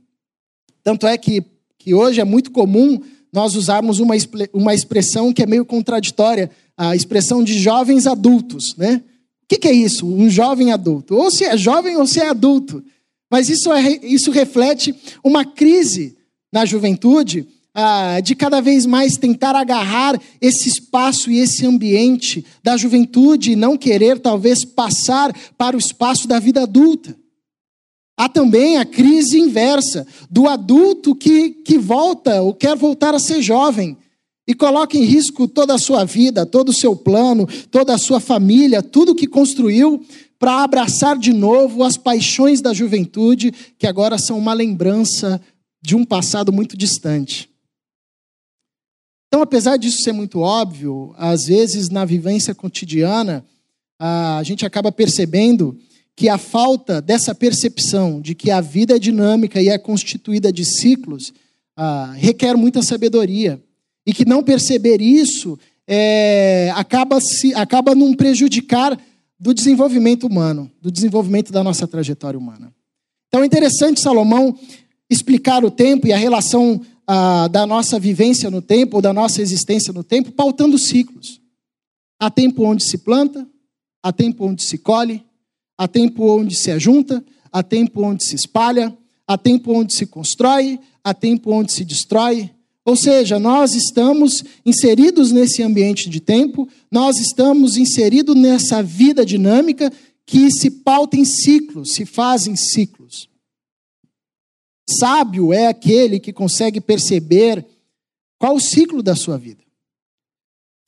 Tanto 0.83 1.07
é 1.07 1.17
que, 1.17 1.43
que 1.77 1.93
hoje 1.93 2.19
é 2.19 2.23
muito 2.23 2.51
comum 2.51 3.01
nós 3.31 3.55
usarmos 3.55 3.99
uma, 3.99 4.15
uma 4.53 4.73
expressão 4.73 5.33
que 5.33 5.41
é 5.41 5.47
meio 5.47 5.65
contraditória, 5.65 6.51
a 6.77 6.95
expressão 6.95 7.43
de 7.43 7.57
jovens 7.57 8.05
adultos, 8.05 8.75
né? 8.77 9.01
O 9.43 9.47
que, 9.47 9.57
que, 9.57 9.67
é 9.67 9.73
isso? 9.73 10.07
Um 10.07 10.29
jovem 10.29 10.71
adulto. 10.71 11.15
Ou 11.15 11.29
se 11.29 11.43
é 11.43 11.57
jovem 11.57 11.97
ou 11.97 12.07
se 12.07 12.19
é 12.19 12.29
adulto. 12.29 12.83
Mas 13.29 13.49
isso, 13.49 13.71
é, 13.71 13.99
isso 14.03 14.31
reflete 14.31 14.95
uma 15.23 15.43
crise 15.43 16.15
na 16.51 16.65
juventude 16.65 17.47
ah, 17.73 18.19
de 18.19 18.35
cada 18.35 18.61
vez 18.61 18.85
mais 18.85 19.17
tentar 19.17 19.55
agarrar 19.55 20.19
esse 20.39 20.69
espaço 20.69 21.31
e 21.31 21.39
esse 21.39 21.65
ambiente 21.65 22.45
da 22.63 22.77
juventude 22.77 23.51
e 23.51 23.55
não 23.55 23.75
querer, 23.75 24.19
talvez, 24.19 24.63
passar 24.63 25.35
para 25.57 25.75
o 25.75 25.79
espaço 25.79 26.27
da 26.27 26.39
vida 26.39 26.61
adulta. 26.61 27.15
Há 28.17 28.29
também 28.29 28.77
a 28.77 28.85
crise 28.85 29.39
inversa 29.39 30.05
do 30.29 30.47
adulto 30.47 31.15
que, 31.15 31.49
que 31.49 31.77
volta 31.77 32.41
ou 32.41 32.53
quer 32.53 32.75
voltar 32.75 33.15
a 33.15 33.19
ser 33.19 33.41
jovem 33.41 33.97
e 34.47 34.53
coloca 34.53 34.97
em 34.97 35.03
risco 35.03 35.47
toda 35.47 35.73
a 35.73 35.79
sua 35.79 36.03
vida, 36.03 36.45
todo 36.45 36.69
o 36.69 36.73
seu 36.73 36.95
plano, 36.95 37.47
toda 37.71 37.93
a 37.93 37.97
sua 37.97 38.19
família, 38.19 38.83
tudo 38.83 39.15
que 39.15 39.25
construiu 39.25 40.05
para 40.37 40.63
abraçar 40.63 41.17
de 41.17 41.31
novo 41.31 41.83
as 41.83 41.97
paixões 41.97 42.61
da 42.61 42.73
juventude, 42.73 43.51
que 43.79 43.87
agora 43.87 44.17
são 44.17 44.37
uma 44.37 44.53
lembrança 44.53 45.41
de 45.81 45.95
um 45.95 46.05
passado 46.05 46.51
muito 46.51 46.77
distante. 46.77 47.49
Então, 49.27 49.41
apesar 49.41 49.77
disso 49.77 50.03
ser 50.03 50.11
muito 50.11 50.39
óbvio, 50.41 51.15
às 51.17 51.45
vezes 51.45 51.89
na 51.89 52.05
vivência 52.05 52.53
cotidiana, 52.53 53.43
a 53.97 54.41
gente 54.43 54.65
acaba 54.65 54.91
percebendo 54.91 55.75
que 56.15 56.29
a 56.29 56.37
falta 56.37 57.01
dessa 57.01 57.33
percepção 57.33 58.21
de 58.21 58.35
que 58.35 58.51
a 58.51 58.61
vida 58.61 58.95
é 58.95 58.99
dinâmica 58.99 59.61
e 59.61 59.69
é 59.69 59.77
constituída 59.77 60.51
de 60.51 60.63
ciclos 60.63 61.33
ah, 61.75 62.13
requer 62.15 62.55
muita 62.55 62.81
sabedoria. 62.81 63.61
E 64.05 64.13
que 64.13 64.25
não 64.25 64.43
perceber 64.43 65.01
isso 65.01 65.57
é, 65.87 66.71
acaba, 66.75 67.19
se, 67.21 67.53
acaba 67.55 67.95
num 67.95 68.13
prejudicar 68.13 68.99
do 69.39 69.53
desenvolvimento 69.53 70.27
humano, 70.27 70.71
do 70.81 70.91
desenvolvimento 70.91 71.51
da 71.51 71.63
nossa 71.63 71.87
trajetória 71.87 72.37
humana. 72.37 72.73
Então 73.27 73.43
é 73.43 73.45
interessante 73.45 74.01
Salomão 74.01 74.57
explicar 75.09 75.63
o 75.65 75.71
tempo 75.71 76.07
e 76.07 76.13
a 76.13 76.17
relação 76.17 76.81
ah, 77.07 77.47
da 77.47 77.65
nossa 77.65 77.99
vivência 77.99 78.49
no 78.49 78.61
tempo, 78.61 78.97
ou 78.97 79.01
da 79.01 79.13
nossa 79.13 79.41
existência 79.41 79.91
no 79.91 80.03
tempo, 80.03 80.31
pautando 80.31 80.77
ciclos. 80.77 81.41
Há 82.19 82.29
tempo 82.29 82.63
onde 82.63 82.83
se 82.83 82.97
planta, 82.97 83.47
há 84.01 84.11
tempo 84.11 84.45
onde 84.45 84.63
se 84.63 84.77
colhe, 84.77 85.23
há 85.83 85.87
tempo 85.87 86.23
onde 86.29 86.55
se 86.55 86.71
ajunta, 86.71 87.21
há 87.51 87.61
tempo 87.61 88.01
onde 88.03 88.23
se 88.23 88.35
espalha, 88.35 88.97
há 89.27 89.37
tempo 89.37 89.73
onde 89.73 89.93
se 89.93 90.05
constrói, 90.05 90.79
há 91.03 91.13
tempo 91.13 91.51
onde 91.51 91.73
se 91.73 91.83
destrói. 91.83 92.49
Ou 92.85 92.95
seja, 92.95 93.37
nós 93.37 93.75
estamos 93.75 94.45
inseridos 94.65 95.31
nesse 95.31 95.61
ambiente 95.61 96.09
de 96.09 96.21
tempo, 96.21 96.69
nós 96.89 97.19
estamos 97.19 97.75
inseridos 97.75 98.33
nessa 98.33 98.81
vida 98.81 99.25
dinâmica 99.25 99.91
que 100.25 100.49
se 100.51 100.71
pauta 100.71 101.17
em 101.17 101.25
ciclos, 101.25 101.91
se 101.91 102.05
faz 102.05 102.47
em 102.47 102.55
ciclos. 102.55 103.27
Sábio 104.89 105.51
é 105.51 105.67
aquele 105.67 106.17
que 106.17 106.31
consegue 106.31 106.79
perceber 106.79 107.65
qual 108.39 108.55
o 108.55 108.61
ciclo 108.61 109.03
da 109.03 109.17
sua 109.17 109.37
vida. 109.37 109.62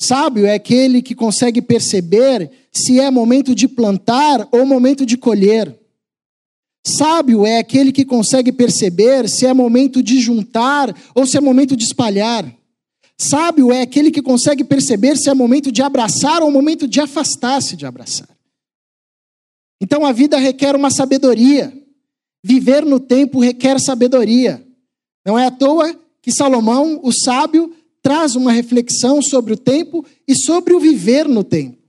Sábio 0.02 0.46
é 0.46 0.54
aquele 0.54 1.02
que 1.02 1.16
consegue 1.16 1.62
perceber 1.62 2.52
se 2.72 3.00
é 3.00 3.10
momento 3.10 3.56
de 3.56 3.68
plantar 3.68 4.48
ou 4.52 4.66
momento 4.66 5.06
de 5.06 5.18
colher. 5.18 5.74
Sábio 6.86 7.46
é 7.46 7.58
aquele 7.58 7.92
que 7.92 8.06
consegue 8.06 8.52
perceber 8.52 9.28
se 9.28 9.46
é 9.46 9.54
momento 9.54 10.04
de 10.04 10.20
juntar 10.20 10.96
ou 11.16 11.26
se 11.26 11.38
é 11.38 11.42
momento 11.42 11.76
de 11.76 11.84
espalhar. 11.84 12.46
Sábio 13.18 13.72
é 13.72 13.82
aquele 13.82 14.12
que 14.12 14.22
consegue 14.22 14.64
perceber 14.64 15.18
se 15.18 15.30
é 15.30 15.34
momento 15.34 15.72
de 15.72 15.82
abraçar 15.82 16.44
ou 16.44 16.52
momento 16.52 16.88
de 16.88 17.00
afastar-se 17.00 17.76
de 17.76 17.86
abraçar. 17.86 18.30
Então 19.82 20.06
a 20.06 20.12
vida 20.12 20.38
requer 20.38 20.76
uma 20.76 20.92
sabedoria. 20.92 21.74
Viver 22.44 22.86
no 22.86 23.00
tempo 23.00 23.40
requer 23.40 23.80
sabedoria. 23.80 24.64
Não 25.26 25.40
é 25.40 25.48
à 25.48 25.52
toa 25.52 25.98
que 26.22 26.32
Salomão, 26.32 27.00
o 27.04 27.12
sábio, 27.12 27.74
traz 28.06 28.36
uma 28.36 28.52
reflexão 28.52 29.20
sobre 29.20 29.52
o 29.52 29.58
tempo 29.58 30.06
e 30.28 30.36
sobre 30.36 30.76
o 30.76 30.80
viver 30.80 31.28
no 31.28 31.44
tempo. 31.44 31.80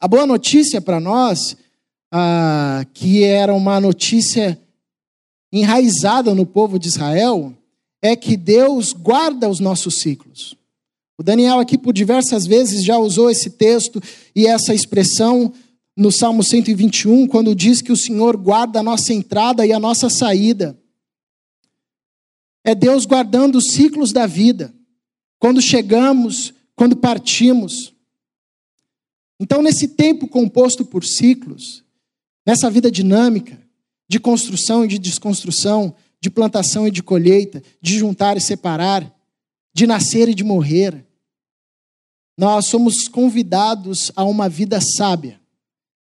A 0.00 0.08
boa 0.08 0.26
notícia 0.26 0.80
para 0.80 0.98
nós, 0.98 1.56
ah, 2.12 2.84
que 2.92 3.22
era 3.22 3.54
uma 3.54 3.78
notícia 3.78 4.60
enraizada 5.52 6.34
no 6.34 6.44
povo 6.44 6.80
de 6.80 6.88
Israel, 6.88 7.54
é 8.02 8.16
que 8.16 8.36
Deus 8.36 8.92
guarda 8.92 9.48
os 9.48 9.60
nossos 9.60 10.00
ciclos. 10.00 10.56
O 11.16 11.22
Daniel 11.22 11.60
aqui 11.60 11.78
por 11.78 11.92
diversas 11.92 12.44
vezes 12.44 12.82
já 12.82 12.98
usou 12.98 13.30
esse 13.30 13.50
texto 13.50 14.02
e 14.34 14.48
essa 14.48 14.74
expressão 14.74 15.52
no 15.96 16.10
Salmo 16.10 16.42
121, 16.42 17.28
quando 17.28 17.54
diz 17.54 17.80
que 17.80 17.92
o 17.92 17.96
Senhor 17.96 18.36
guarda 18.36 18.80
a 18.80 18.82
nossa 18.82 19.14
entrada 19.14 19.64
e 19.64 19.72
a 19.72 19.78
nossa 19.78 20.10
saída. 20.10 20.76
É 22.64 22.74
Deus 22.74 23.06
guardando 23.06 23.56
os 23.56 23.72
ciclos 23.72 24.12
da 24.12 24.26
vida. 24.26 24.74
Quando 25.38 25.60
chegamos, 25.60 26.52
quando 26.76 26.96
partimos. 26.96 27.94
Então, 29.40 29.62
nesse 29.62 29.88
tempo 29.88 30.28
composto 30.28 30.84
por 30.84 31.04
ciclos, 31.04 31.82
nessa 32.46 32.70
vida 32.70 32.90
dinâmica, 32.90 33.58
de 34.08 34.18
construção 34.20 34.84
e 34.84 34.88
de 34.88 34.98
desconstrução, 34.98 35.94
de 36.20 36.28
plantação 36.28 36.86
e 36.86 36.90
de 36.90 37.02
colheita, 37.02 37.62
de 37.80 37.98
juntar 37.98 38.36
e 38.36 38.40
separar, 38.40 39.10
de 39.72 39.86
nascer 39.86 40.28
e 40.28 40.34
de 40.34 40.44
morrer, 40.44 41.06
nós 42.36 42.66
somos 42.66 43.06
convidados 43.06 44.10
a 44.16 44.24
uma 44.24 44.48
vida 44.48 44.80
sábia, 44.80 45.40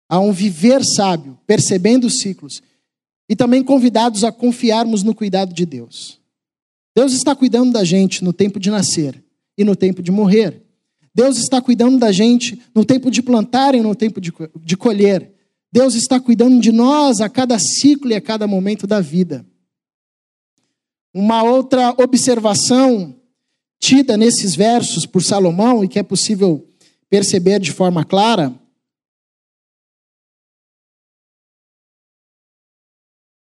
a 0.09 0.19
um 0.19 0.31
viver 0.31 0.83
sábio, 0.83 1.39
percebendo 1.47 2.07
os 2.07 2.17
ciclos, 2.17 2.61
e 3.29 3.35
também 3.35 3.63
convidados 3.63 4.23
a 4.23 4.31
confiarmos 4.31 5.03
no 5.03 5.15
cuidado 5.15 5.53
de 5.53 5.65
Deus. 5.65 6.19
Deus 6.95 7.11
está 7.11 7.35
cuidando 7.35 7.73
da 7.73 7.83
gente 7.83 8.23
no 8.23 8.31
tempo 8.31 8.59
de 8.59 8.71
nascer 8.71 9.21
e 9.57 9.63
no 9.63 9.75
tempo 9.75 10.01
de 10.01 10.11
morrer. 10.11 10.63
Deus 11.13 11.37
está 11.37 11.61
cuidando 11.61 11.97
da 11.97 12.11
gente 12.11 12.61
no 12.73 12.85
tempo 12.85 13.11
de 13.11 13.21
plantar 13.21 13.75
e 13.75 13.81
no 13.81 13.93
tempo 13.93 14.21
de, 14.21 14.33
de 14.63 14.77
colher. 14.77 15.33
Deus 15.71 15.93
está 15.95 16.19
cuidando 16.19 16.59
de 16.61 16.71
nós 16.71 17.19
a 17.19 17.29
cada 17.29 17.59
ciclo 17.59 18.11
e 18.11 18.15
a 18.15 18.21
cada 18.21 18.47
momento 18.47 18.87
da 18.87 19.01
vida. 19.01 19.45
Uma 21.13 21.43
outra 21.43 21.91
observação 22.01 23.19
tida 23.79 24.17
nesses 24.17 24.55
versos 24.55 25.05
por 25.05 25.21
Salomão 25.21 25.83
e 25.83 25.87
que 25.87 25.99
é 25.99 26.03
possível 26.03 26.65
perceber 27.09 27.59
de 27.59 27.71
forma 27.71 28.03
clara 28.03 28.57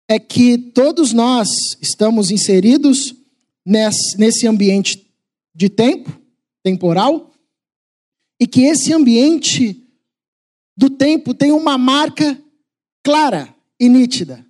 é 0.08 0.18
que 0.18 0.58
todos 0.58 1.12
nós 1.12 1.48
estamos 1.80 2.30
inseridos 2.30 3.21
nesse, 3.64 4.46
ambiente 4.46 5.10
de 5.54 5.68
tempo, 5.68 6.10
temporal, 6.62 7.32
e 8.40 8.46
que 8.46 8.62
esse 8.62 8.92
ambiente 8.92 9.86
do 10.76 10.90
tempo 10.90 11.32
tem 11.32 11.52
uma 11.52 11.78
marca 11.78 12.40
clara 13.02 13.54
e 13.78 13.88
nítida, 13.88 14.44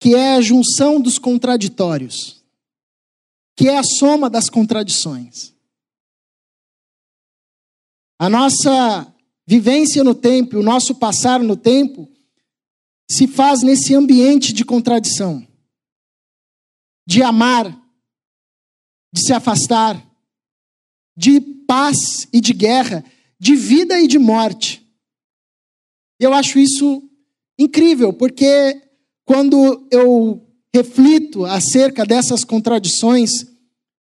que 0.00 0.14
é 0.14 0.34
a 0.34 0.40
junção 0.40 1.00
dos 1.00 1.18
contraditórios, 1.18 2.42
que 3.56 3.68
é 3.68 3.76
a 3.76 3.82
soma 3.82 4.30
das 4.30 4.48
contradições. 4.48 5.52
A 8.18 8.28
nossa 8.28 9.12
vivência 9.46 10.02
no 10.02 10.14
tempo, 10.14 10.58
o 10.58 10.62
nosso 10.62 10.94
passar 10.94 11.40
no 11.40 11.56
tempo, 11.56 12.10
se 13.10 13.26
faz 13.26 13.62
nesse 13.62 13.94
ambiente 13.94 14.52
de 14.52 14.64
contradição 14.64 15.46
de 17.06 17.22
amar, 17.22 17.66
de 19.12 19.24
se 19.24 19.32
afastar, 19.32 20.02
de 21.16 21.40
paz 21.40 22.26
e 22.32 22.40
de 22.40 22.52
guerra, 22.52 23.04
de 23.38 23.54
vida 23.54 24.00
e 24.00 24.06
de 24.06 24.18
morte. 24.18 24.84
Eu 26.18 26.32
acho 26.32 26.58
isso 26.58 27.02
incrível, 27.58 28.12
porque 28.12 28.80
quando 29.24 29.86
eu 29.90 30.44
reflito 30.74 31.44
acerca 31.44 32.04
dessas 32.04 32.44
contradições 32.44 33.46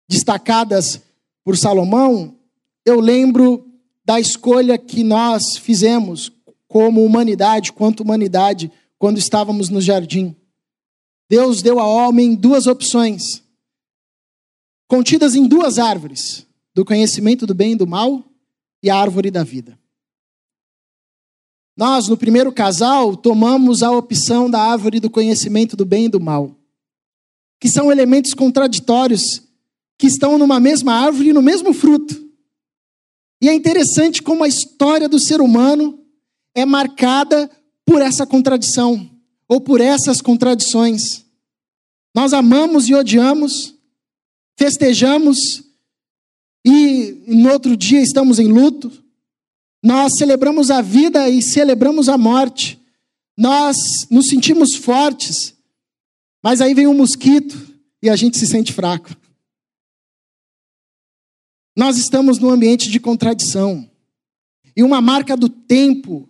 destacadas 0.08 1.00
por 1.44 1.56
Salomão, 1.56 2.36
eu 2.84 3.00
lembro 3.00 3.64
da 4.04 4.20
escolha 4.20 4.78
que 4.78 5.02
nós 5.02 5.56
fizemos 5.56 6.32
como 6.68 7.04
humanidade, 7.04 7.72
quanto 7.72 8.02
humanidade, 8.02 8.70
quando 8.98 9.18
estávamos 9.18 9.68
no 9.68 9.80
jardim. 9.80 10.34
Deus 11.28 11.60
deu 11.60 11.80
ao 11.80 11.90
homem 11.90 12.34
duas 12.34 12.66
opções, 12.66 13.42
contidas 14.88 15.34
em 15.34 15.46
duas 15.46 15.78
árvores: 15.78 16.46
do 16.74 16.84
conhecimento 16.84 17.46
do 17.46 17.54
bem 17.54 17.72
e 17.72 17.76
do 17.76 17.86
mal 17.86 18.24
e 18.82 18.88
a 18.88 18.96
árvore 18.96 19.30
da 19.30 19.42
vida. 19.42 19.78
Nós, 21.76 22.08
no 22.08 22.16
primeiro 22.16 22.52
casal, 22.52 23.16
tomamos 23.16 23.82
a 23.82 23.90
opção 23.90 24.48
da 24.48 24.60
árvore 24.60 25.00
do 25.00 25.10
conhecimento 25.10 25.76
do 25.76 25.84
bem 25.84 26.06
e 26.06 26.08
do 26.08 26.20
mal, 26.20 26.56
que 27.60 27.68
são 27.68 27.90
elementos 27.90 28.32
contraditórios 28.32 29.42
que 29.98 30.06
estão 30.06 30.38
numa 30.38 30.60
mesma 30.60 30.94
árvore 30.94 31.30
e 31.30 31.32
no 31.32 31.42
mesmo 31.42 31.74
fruto. 31.74 32.24
E 33.42 33.48
é 33.48 33.54
interessante 33.54 34.22
como 34.22 34.44
a 34.44 34.48
história 34.48 35.08
do 35.08 35.18
ser 35.18 35.40
humano 35.40 35.98
é 36.54 36.64
marcada 36.64 37.50
por 37.84 38.00
essa 38.00 38.26
contradição 38.26 39.15
ou 39.48 39.60
por 39.60 39.80
essas 39.80 40.20
contradições. 40.20 41.24
Nós 42.14 42.32
amamos 42.32 42.88
e 42.88 42.94
odiamos, 42.94 43.74
festejamos 44.58 45.38
e 46.64 47.24
no 47.28 47.52
outro 47.52 47.76
dia 47.76 48.00
estamos 48.00 48.38
em 48.38 48.48
luto. 48.48 48.90
Nós 49.82 50.16
celebramos 50.16 50.70
a 50.70 50.82
vida 50.82 51.28
e 51.28 51.40
celebramos 51.40 52.08
a 52.08 52.18
morte. 52.18 52.80
Nós 53.36 53.76
nos 54.10 54.28
sentimos 54.28 54.74
fortes, 54.74 55.54
mas 56.42 56.60
aí 56.60 56.74
vem 56.74 56.86
um 56.86 56.96
mosquito 56.96 57.56
e 58.02 58.08
a 58.08 58.16
gente 58.16 58.38
se 58.38 58.46
sente 58.46 58.72
fraco. 58.72 59.14
Nós 61.76 61.98
estamos 61.98 62.38
num 62.38 62.50
ambiente 62.50 62.90
de 62.90 62.98
contradição. 62.98 63.88
E 64.74 64.82
uma 64.82 65.00
marca 65.00 65.36
do 65.36 65.48
tempo 65.48 66.28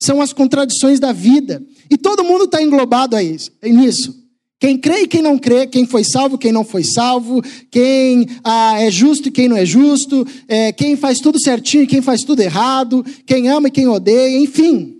são 0.00 0.20
as 0.20 0.32
contradições 0.32 1.00
da 1.00 1.12
vida. 1.12 1.62
E 1.90 1.96
todo 1.96 2.24
mundo 2.24 2.44
está 2.44 2.62
englobado 2.62 3.16
a 3.16 3.22
isso, 3.22 3.50
nisso. 3.62 4.14
Quem 4.60 4.76
crê 4.76 5.02
e 5.02 5.06
quem 5.06 5.22
não 5.22 5.38
crê, 5.38 5.66
quem 5.68 5.86
foi 5.86 6.02
salvo, 6.02 6.36
quem 6.36 6.50
não 6.50 6.64
foi 6.64 6.82
salvo, 6.82 7.40
quem 7.70 8.26
ah, 8.42 8.80
é 8.80 8.90
justo 8.90 9.28
e 9.28 9.30
quem 9.30 9.48
não 9.48 9.56
é 9.56 9.64
justo, 9.64 10.26
é, 10.48 10.72
quem 10.72 10.96
faz 10.96 11.20
tudo 11.20 11.40
certinho 11.40 11.84
e 11.84 11.86
quem 11.86 12.02
faz 12.02 12.24
tudo 12.24 12.40
errado, 12.40 13.04
quem 13.24 13.48
ama 13.48 13.68
e 13.68 13.70
quem 13.70 13.86
odeia, 13.86 14.36
enfim. 14.36 14.96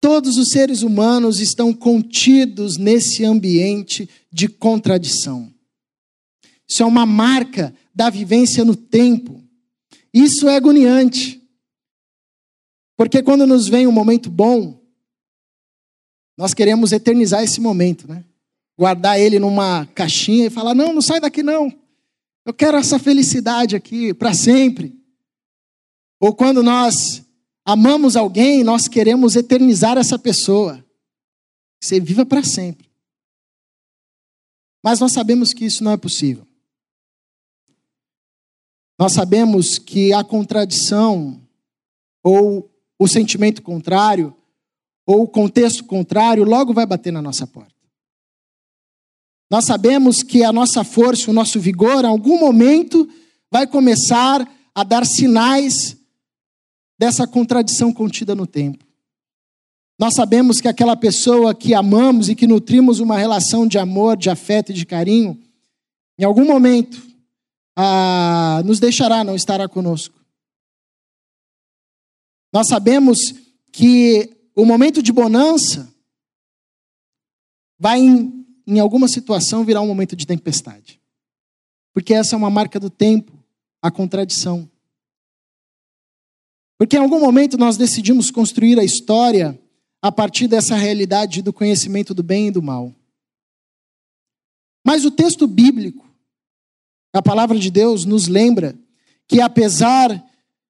Todos 0.00 0.36
os 0.36 0.50
seres 0.50 0.82
humanos 0.82 1.40
estão 1.40 1.72
contidos 1.72 2.76
nesse 2.76 3.24
ambiente 3.24 4.08
de 4.32 4.46
contradição. 4.46 5.52
Isso 6.68 6.84
é 6.84 6.86
uma 6.86 7.04
marca 7.04 7.74
da 7.92 8.08
vivência 8.08 8.64
no 8.64 8.76
tempo. 8.76 9.42
Isso 10.14 10.48
é 10.48 10.54
agoniante. 10.56 11.35
Porque 12.96 13.22
quando 13.22 13.46
nos 13.46 13.68
vem 13.68 13.86
um 13.86 13.92
momento 13.92 14.30
bom, 14.30 14.80
nós 16.36 16.54
queremos 16.54 16.92
eternizar 16.92 17.42
esse 17.42 17.60
momento, 17.60 18.08
né? 18.08 18.24
guardar 18.78 19.18
ele 19.18 19.38
numa 19.38 19.86
caixinha 19.86 20.46
e 20.46 20.50
falar: 20.50 20.74
não, 20.74 20.92
não 20.92 21.02
sai 21.02 21.20
daqui 21.20 21.42
não. 21.42 21.72
Eu 22.44 22.54
quero 22.54 22.76
essa 22.76 22.98
felicidade 22.98 23.74
aqui 23.74 24.14
para 24.14 24.34
sempre. 24.34 24.94
Ou 26.20 26.34
quando 26.34 26.62
nós 26.62 27.24
amamos 27.64 28.16
alguém, 28.16 28.62
nós 28.62 28.86
queremos 28.86 29.34
eternizar 29.34 29.98
essa 29.98 30.18
pessoa. 30.18 30.84
Ser 31.82 32.00
viva 32.00 32.24
para 32.24 32.42
sempre. 32.42 32.88
Mas 34.82 35.00
nós 35.00 35.12
sabemos 35.12 35.52
que 35.52 35.64
isso 35.64 35.82
não 35.82 35.92
é 35.92 35.96
possível. 35.96 36.46
Nós 38.98 39.12
sabemos 39.12 39.78
que 39.78 40.12
a 40.12 40.24
contradição, 40.24 41.42
ou 42.22 42.70
o 42.98 43.06
sentimento 43.06 43.62
contrário, 43.62 44.34
ou 45.06 45.22
o 45.22 45.28
contexto 45.28 45.84
contrário, 45.84 46.44
logo 46.44 46.72
vai 46.72 46.86
bater 46.86 47.12
na 47.12 47.22
nossa 47.22 47.46
porta. 47.46 47.74
Nós 49.50 49.64
sabemos 49.64 50.22
que 50.22 50.42
a 50.42 50.52
nossa 50.52 50.82
força, 50.82 51.30
o 51.30 51.34
nosso 51.34 51.60
vigor, 51.60 52.04
em 52.04 52.08
algum 52.08 52.38
momento, 52.38 53.08
vai 53.50 53.66
começar 53.66 54.46
a 54.74 54.82
dar 54.82 55.06
sinais 55.06 55.96
dessa 56.98 57.26
contradição 57.26 57.92
contida 57.92 58.34
no 58.34 58.46
tempo. 58.46 58.84
Nós 59.98 60.14
sabemos 60.14 60.60
que 60.60 60.68
aquela 60.68 60.96
pessoa 60.96 61.54
que 61.54 61.72
amamos 61.72 62.28
e 62.28 62.34
que 62.34 62.46
nutrimos 62.46 63.00
uma 63.00 63.16
relação 63.16 63.66
de 63.66 63.78
amor, 63.78 64.16
de 64.16 64.28
afeto 64.28 64.70
e 64.70 64.74
de 64.74 64.84
carinho, 64.84 65.40
em 66.18 66.24
algum 66.24 66.44
momento 66.44 67.00
ah, 67.76 68.62
nos 68.64 68.80
deixará, 68.80 69.22
não 69.22 69.34
estará 69.34 69.68
conosco. 69.68 70.14
Nós 72.56 72.68
sabemos 72.68 73.34
que 73.70 74.34
o 74.54 74.64
momento 74.64 75.02
de 75.02 75.12
bonança 75.12 75.94
vai, 77.78 78.00
em, 78.00 78.46
em 78.66 78.80
alguma 78.80 79.08
situação, 79.08 79.62
virar 79.62 79.82
um 79.82 79.86
momento 79.86 80.16
de 80.16 80.26
tempestade. 80.26 80.98
Porque 81.92 82.14
essa 82.14 82.34
é 82.34 82.38
uma 82.38 82.48
marca 82.48 82.80
do 82.80 82.88
tempo, 82.88 83.30
a 83.82 83.90
contradição. 83.90 84.66
Porque 86.78 86.96
em 86.96 87.00
algum 87.00 87.20
momento 87.20 87.58
nós 87.58 87.76
decidimos 87.76 88.30
construir 88.30 88.80
a 88.80 88.84
história 88.84 89.60
a 90.00 90.10
partir 90.10 90.48
dessa 90.48 90.76
realidade 90.76 91.42
do 91.42 91.52
conhecimento 91.52 92.14
do 92.14 92.22
bem 92.22 92.46
e 92.46 92.50
do 92.50 92.62
mal. 92.62 92.90
Mas 94.82 95.04
o 95.04 95.10
texto 95.10 95.46
bíblico, 95.46 96.08
a 97.12 97.20
palavra 97.20 97.58
de 97.58 97.70
Deus, 97.70 98.06
nos 98.06 98.28
lembra 98.28 98.74
que 99.28 99.42
apesar 99.42 100.24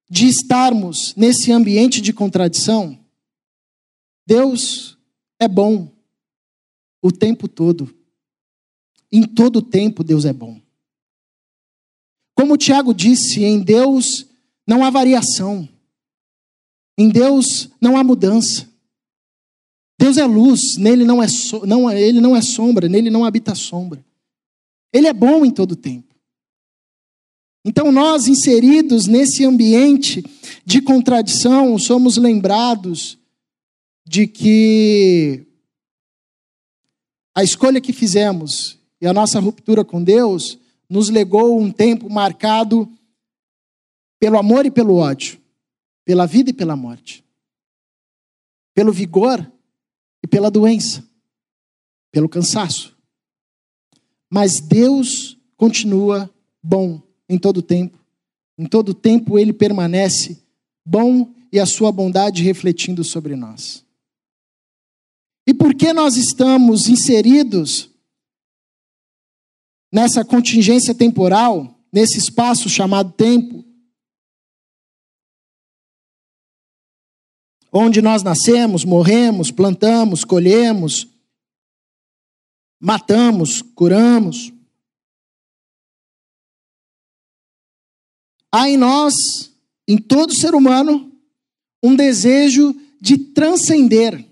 de 0.09 0.27
estarmos 0.27 1.13
nesse 1.15 1.51
ambiente 1.51 1.99
de 1.99 2.13
contradição, 2.13 2.97
Deus 4.25 4.97
é 5.39 5.47
bom 5.47 5.91
o 7.01 7.11
tempo 7.11 7.47
todo. 7.47 7.93
Em 9.11 9.23
todo 9.23 9.61
tempo, 9.61 10.03
Deus 10.03 10.25
é 10.25 10.33
bom. 10.33 10.61
Como 12.35 12.57
Tiago 12.57 12.93
disse, 12.93 13.43
em 13.43 13.59
Deus 13.61 14.27
não 14.67 14.83
há 14.83 14.89
variação. 14.89 15.67
Em 16.97 17.09
Deus 17.09 17.69
não 17.81 17.97
há 17.97 18.03
mudança. 18.03 18.67
Deus 19.99 20.17
é 20.17 20.25
luz, 20.25 20.77
nele 20.77 21.03
não 21.03 21.23
é, 21.23 21.27
so, 21.27 21.65
não, 21.65 21.89
ele 21.89 22.21
não 22.21 22.35
é 22.35 22.41
sombra, 22.41 22.87
nele 22.87 23.09
não 23.09 23.25
habita 23.25 23.55
sombra. 23.55 24.05
Ele 24.93 25.07
é 25.07 25.13
bom 25.13 25.43
em 25.43 25.51
todo 25.51 25.75
tempo. 25.75 26.06
Então, 27.67 27.91
nós, 27.91 28.27
inseridos 28.27 29.07
nesse 29.07 29.43
ambiente 29.43 30.23
de 30.65 30.81
contradição, 30.81 31.77
somos 31.77 32.15
lembrados 32.15 33.19
de 34.05 34.25
que 34.25 35.45
a 37.35 37.43
escolha 37.43 37.81
que 37.81 37.91
fizemos 37.91 38.79
e 39.01 39.05
a 39.05 39.13
nossa 39.13 39.39
ruptura 39.39 39.83
com 39.83 40.01
Deus 40.01 40.57
nos 40.89 41.09
legou 41.09 41.59
um 41.59 41.69
tempo 41.69 42.09
marcado 42.09 42.89
pelo 44.17 44.39
amor 44.39 44.65
e 44.65 44.71
pelo 44.71 44.95
ódio 44.95 45.39
pela 46.07 46.25
vida 46.25 46.51
e 46.51 46.53
pela 46.53 46.73
morte, 46.73 47.21
pelo 48.73 48.93
vigor 48.93 49.45
e 50.23 50.27
pela 50.27 50.49
doença, 50.49 51.05
pelo 52.09 52.29
cansaço. 52.29 52.97
Mas 54.29 54.61
Deus 54.61 55.37
continua 55.57 56.33
bom 56.63 57.01
em 57.29 57.37
todo 57.37 57.61
tempo. 57.61 57.97
Em 58.57 58.65
todo 58.65 58.93
tempo 58.93 59.37
ele 59.37 59.53
permanece 59.53 60.41
bom 60.85 61.33
e 61.51 61.59
a 61.59 61.65
sua 61.65 61.91
bondade 61.91 62.43
refletindo 62.43 63.03
sobre 63.03 63.35
nós. 63.35 63.85
E 65.45 65.53
por 65.53 65.73
que 65.73 65.93
nós 65.93 66.17
estamos 66.17 66.89
inseridos 66.89 67.89
nessa 69.91 70.25
contingência 70.25 70.93
temporal, 70.93 71.79
nesse 71.91 72.17
espaço 72.17 72.69
chamado 72.69 73.11
tempo? 73.13 73.67
onde 77.71 78.01
nós 78.01 78.23
nascemos, 78.23 78.83
morremos, 78.83 79.51
plantamos, 79.51 80.23
colhemos, 80.23 81.07
matamos, 82.79 83.61
curamos. 83.61 84.51
Há 88.51 88.69
em 88.69 88.77
nós, 88.77 89.13
em 89.87 89.97
todo 89.97 90.33
ser 90.33 90.55
humano, 90.55 91.11
um 91.83 91.95
desejo 91.95 92.75
de 92.99 93.17
transcender. 93.17 94.25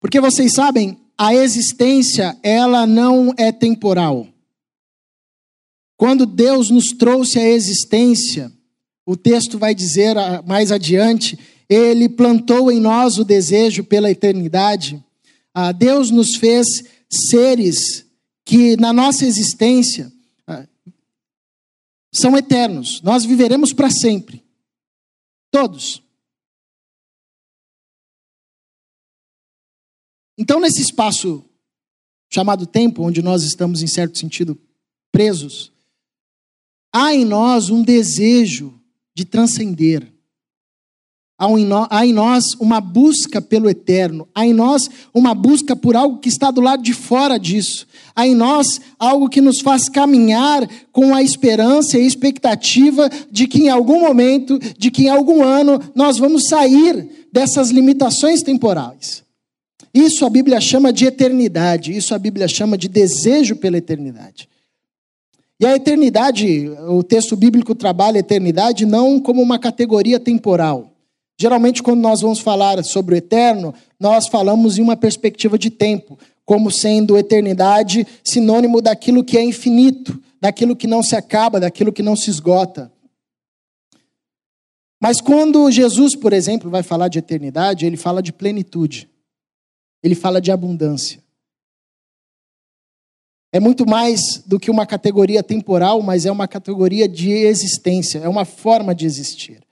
Porque 0.00 0.20
vocês 0.20 0.52
sabem, 0.52 0.98
a 1.16 1.34
existência, 1.34 2.36
ela 2.42 2.86
não 2.86 3.32
é 3.36 3.52
temporal. 3.52 4.28
Quando 5.96 6.26
Deus 6.26 6.70
nos 6.70 6.88
trouxe 6.88 7.38
a 7.38 7.48
existência, 7.48 8.52
o 9.06 9.16
texto 9.16 9.58
vai 9.58 9.74
dizer 9.74 10.16
ah, 10.18 10.42
mais 10.46 10.72
adiante: 10.72 11.38
Ele 11.68 12.08
plantou 12.08 12.70
em 12.70 12.80
nós 12.80 13.18
o 13.18 13.24
desejo 13.24 13.84
pela 13.84 14.10
eternidade. 14.10 15.02
Ah, 15.52 15.72
Deus 15.72 16.10
nos 16.10 16.36
fez 16.36 16.66
seres 17.08 18.04
que 18.44 18.76
na 18.76 18.92
nossa 18.92 19.24
existência 19.24 20.12
são 22.14 22.36
eternos. 22.36 23.02
Nós 23.02 23.24
viveremos 23.24 23.72
para 23.72 23.90
sempre. 23.90 24.44
Todos. 25.50 26.02
Então, 30.38 30.60
nesse 30.60 30.80
espaço 30.80 31.44
chamado 32.32 32.66
tempo, 32.66 33.02
onde 33.02 33.22
nós 33.22 33.42
estamos, 33.42 33.82
em 33.82 33.86
certo 33.86 34.18
sentido, 34.18 34.58
presos, 35.12 35.72
há 36.92 37.14
em 37.14 37.24
nós 37.24 37.70
um 37.70 37.82
desejo 37.82 38.80
de 39.14 39.24
transcender. 39.24 40.13
Há 41.90 42.06
em 42.06 42.12
nós 42.12 42.44
uma 42.60 42.80
busca 42.80 43.40
pelo 43.40 43.68
eterno, 43.68 44.28
há 44.34 44.46
em 44.46 44.52
nós 44.52 44.88
uma 45.12 45.34
busca 45.34 45.74
por 45.74 45.96
algo 45.96 46.18
que 46.18 46.28
está 46.28 46.50
do 46.50 46.60
lado 46.60 46.82
de 46.82 46.92
fora 46.92 47.38
disso, 47.38 47.86
há 48.14 48.26
em 48.26 48.34
nós 48.34 48.80
algo 48.98 49.28
que 49.28 49.40
nos 49.40 49.60
faz 49.60 49.88
caminhar 49.88 50.68
com 50.92 51.14
a 51.14 51.22
esperança 51.22 51.98
e 51.98 52.02
a 52.02 52.06
expectativa 52.06 53.10
de 53.30 53.46
que 53.46 53.64
em 53.64 53.68
algum 53.68 54.00
momento, 54.00 54.58
de 54.78 54.90
que 54.90 55.04
em 55.04 55.08
algum 55.08 55.42
ano, 55.42 55.80
nós 55.94 56.18
vamos 56.18 56.48
sair 56.48 57.26
dessas 57.32 57.70
limitações 57.70 58.42
temporais. 58.42 59.22
Isso 59.92 60.24
a 60.24 60.30
Bíblia 60.30 60.60
chama 60.60 60.92
de 60.92 61.06
eternidade, 61.06 61.96
isso 61.96 62.14
a 62.14 62.18
Bíblia 62.18 62.48
chama 62.48 62.78
de 62.78 62.88
desejo 62.88 63.56
pela 63.56 63.78
eternidade. 63.78 64.48
E 65.60 65.66
a 65.66 65.76
eternidade, 65.76 66.68
o 66.88 67.02
texto 67.02 67.36
bíblico 67.36 67.74
trabalha 67.74 68.16
a 68.16 68.20
eternidade 68.20 68.84
não 68.84 69.20
como 69.20 69.40
uma 69.40 69.58
categoria 69.58 70.18
temporal. 70.18 70.93
Geralmente, 71.38 71.82
quando 71.82 72.00
nós 72.00 72.20
vamos 72.20 72.38
falar 72.38 72.82
sobre 72.84 73.14
o 73.14 73.18
eterno, 73.18 73.74
nós 73.98 74.28
falamos 74.28 74.78
em 74.78 74.82
uma 74.82 74.96
perspectiva 74.96 75.58
de 75.58 75.70
tempo, 75.70 76.18
como 76.44 76.70
sendo 76.70 77.18
eternidade 77.18 78.06
sinônimo 78.22 78.80
daquilo 78.80 79.24
que 79.24 79.36
é 79.36 79.42
infinito, 79.42 80.20
daquilo 80.40 80.76
que 80.76 80.86
não 80.86 81.02
se 81.02 81.16
acaba, 81.16 81.58
daquilo 81.58 81.92
que 81.92 82.02
não 82.02 82.14
se 82.14 82.30
esgota. 82.30 82.92
Mas 85.00 85.20
quando 85.20 85.70
Jesus, 85.70 86.14
por 86.14 86.32
exemplo, 86.32 86.70
vai 86.70 86.82
falar 86.82 87.08
de 87.08 87.18
eternidade, 87.18 87.84
ele 87.84 87.96
fala 87.96 88.22
de 88.22 88.32
plenitude, 88.32 89.08
ele 90.02 90.14
fala 90.14 90.40
de 90.40 90.52
abundância. 90.52 91.22
É 93.52 93.60
muito 93.60 93.86
mais 93.86 94.42
do 94.46 94.58
que 94.58 94.70
uma 94.70 94.86
categoria 94.86 95.42
temporal, 95.42 96.02
mas 96.02 96.26
é 96.26 96.32
uma 96.32 96.48
categoria 96.48 97.08
de 97.08 97.30
existência, 97.30 98.18
é 98.18 98.28
uma 98.28 98.44
forma 98.44 98.94
de 98.94 99.06
existir. 99.06 99.62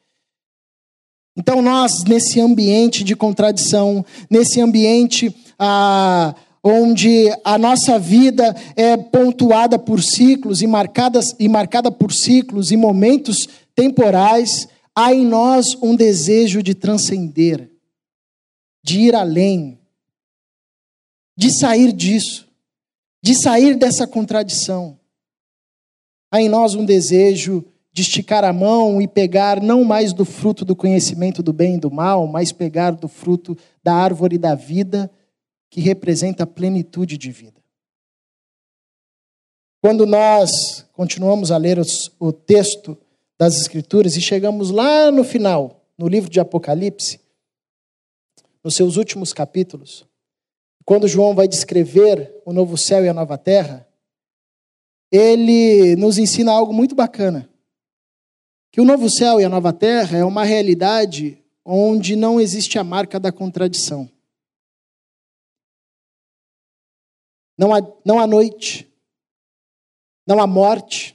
Então, 1.37 1.63
nós, 1.63 2.05
nesse 2.07 2.41
ambiente 2.41 3.03
de 3.03 3.17
contradição, 3.17 4.05
nesse 4.31 4.61
ambiente 4.61 5.35
ah, 5.59 6.35
onde 6.63 7.31
a 7.43 7.57
nossa 7.57 7.99
vida 7.99 8.55
é 8.77 8.97
pontuada 8.97 9.79
por 9.79 10.03
ciclos 10.03 10.61
e, 10.61 10.67
marcadas, 10.67 11.35
e 11.39 11.49
marcada 11.49 11.91
por 11.91 12.13
ciclos 12.13 12.71
e 12.71 12.77
momentos 12.77 13.49
temporais, 13.75 14.69
há 14.95 15.15
em 15.15 15.25
nós 15.25 15.75
um 15.83 15.97
desejo 15.97 16.63
de 16.63 16.75
transcender, 16.75 17.71
de 18.85 19.01
ir 19.01 19.15
além, 19.15 19.81
de 21.37 21.51
sair 21.51 21.93
disso, 21.93 22.47
de 23.23 23.35
sair 23.35 23.75
dessa 23.75 24.07
contradição. 24.07 24.99
Há 26.31 26.43
em 26.43 26.49
nós 26.49 26.75
um 26.75 26.85
desejo 26.85 27.65
de 27.93 28.03
esticar 28.03 28.43
a 28.43 28.53
mão 28.53 29.03
e 29.03 29.07
pegar 29.07 29.61
não 29.61 29.85
mais 29.85 30.13
do 30.13 30.25
fruto 30.25 30.65
do 30.65 30.75
conhecimento 30.75 31.43
do 31.43 31.53
bem 31.53 31.75
e 31.75 31.79
do 31.79 31.91
mal, 31.91 32.27
mas 32.27 32.51
pegar 32.51 32.93
do 32.93 33.07
fruto 33.07 33.57
da 33.83 33.95
árvore 33.95 34.39
da 34.39 34.55
vida, 34.55 35.11
que 35.69 35.81
representa 35.81 36.45
a 36.45 36.47
plenitude 36.47 37.19
de 37.19 37.31
vida. 37.31 37.61
Quando 39.81 40.07
nós 40.07 40.87
continuamos 40.93 41.51
a 41.51 41.57
ler 41.57 41.79
os, 41.79 42.11
o 42.19 42.33
texto 42.33 42.97
das 43.39 43.57
Escrituras 43.57 44.17
e 44.17 44.21
chegamos 44.21 44.71
lá 44.71 45.11
no 45.11 45.25
final, 45.25 45.85
no 45.99 46.09
livro 46.09 46.31
de 46.31 46.41
Apocalipse, 46.41 47.21
nos 48.63 48.75
seus 48.75 48.97
últimos 48.97 49.33
capítulos, 49.33 50.07
quando 50.85 51.09
João 51.09 51.35
vai 51.35 51.49
descrever 51.49 52.33
o 52.45 52.53
novo 52.53 52.79
céu 52.79 53.05
e 53.05 53.09
a 53.09 53.15
nova 53.15 53.37
terra, 53.37 53.87
ele 55.11 55.95
nos 55.97 56.17
ensina 56.17 56.53
algo 56.53 56.73
muito 56.73 56.95
bacana. 56.95 57.52
Que 58.73 58.81
o 58.81 58.85
novo 58.87 59.11
céu 59.11 59.39
e 59.39 59.45
a 59.45 59.51
nova 59.51 59.71
terra 59.71 60.17
é 60.17 60.25
uma 60.25 60.45
realidade 60.45 61.39
onde 61.63 62.17
não 62.17 62.41
existe 62.41 62.79
a 62.79 62.85
marca 62.85 63.21
da 63.21 63.31
contradição. 63.31 64.11
Não 67.57 67.75
há, 67.75 67.81
não 68.03 68.19
há 68.19 68.27
noite, 68.27 68.91
não 70.27 70.41
há 70.41 70.47
morte, 70.47 71.15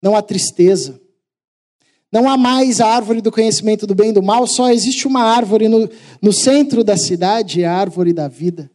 não 0.00 0.14
há 0.14 0.22
tristeza. 0.22 1.00
Não 2.10 2.30
há 2.30 2.38
mais 2.38 2.80
a 2.80 2.86
árvore 2.86 3.20
do 3.20 3.32
conhecimento 3.32 3.84
do 3.84 3.94
bem 3.94 4.10
e 4.10 4.12
do 4.14 4.22
mal, 4.22 4.46
só 4.46 4.70
existe 4.70 5.08
uma 5.08 5.22
árvore 5.22 5.68
no, 5.68 5.90
no 6.22 6.32
centro 6.32 6.84
da 6.84 6.96
cidade, 6.96 7.64
a 7.64 7.74
árvore 7.74 8.12
da 8.12 8.28
vida. 8.28 8.70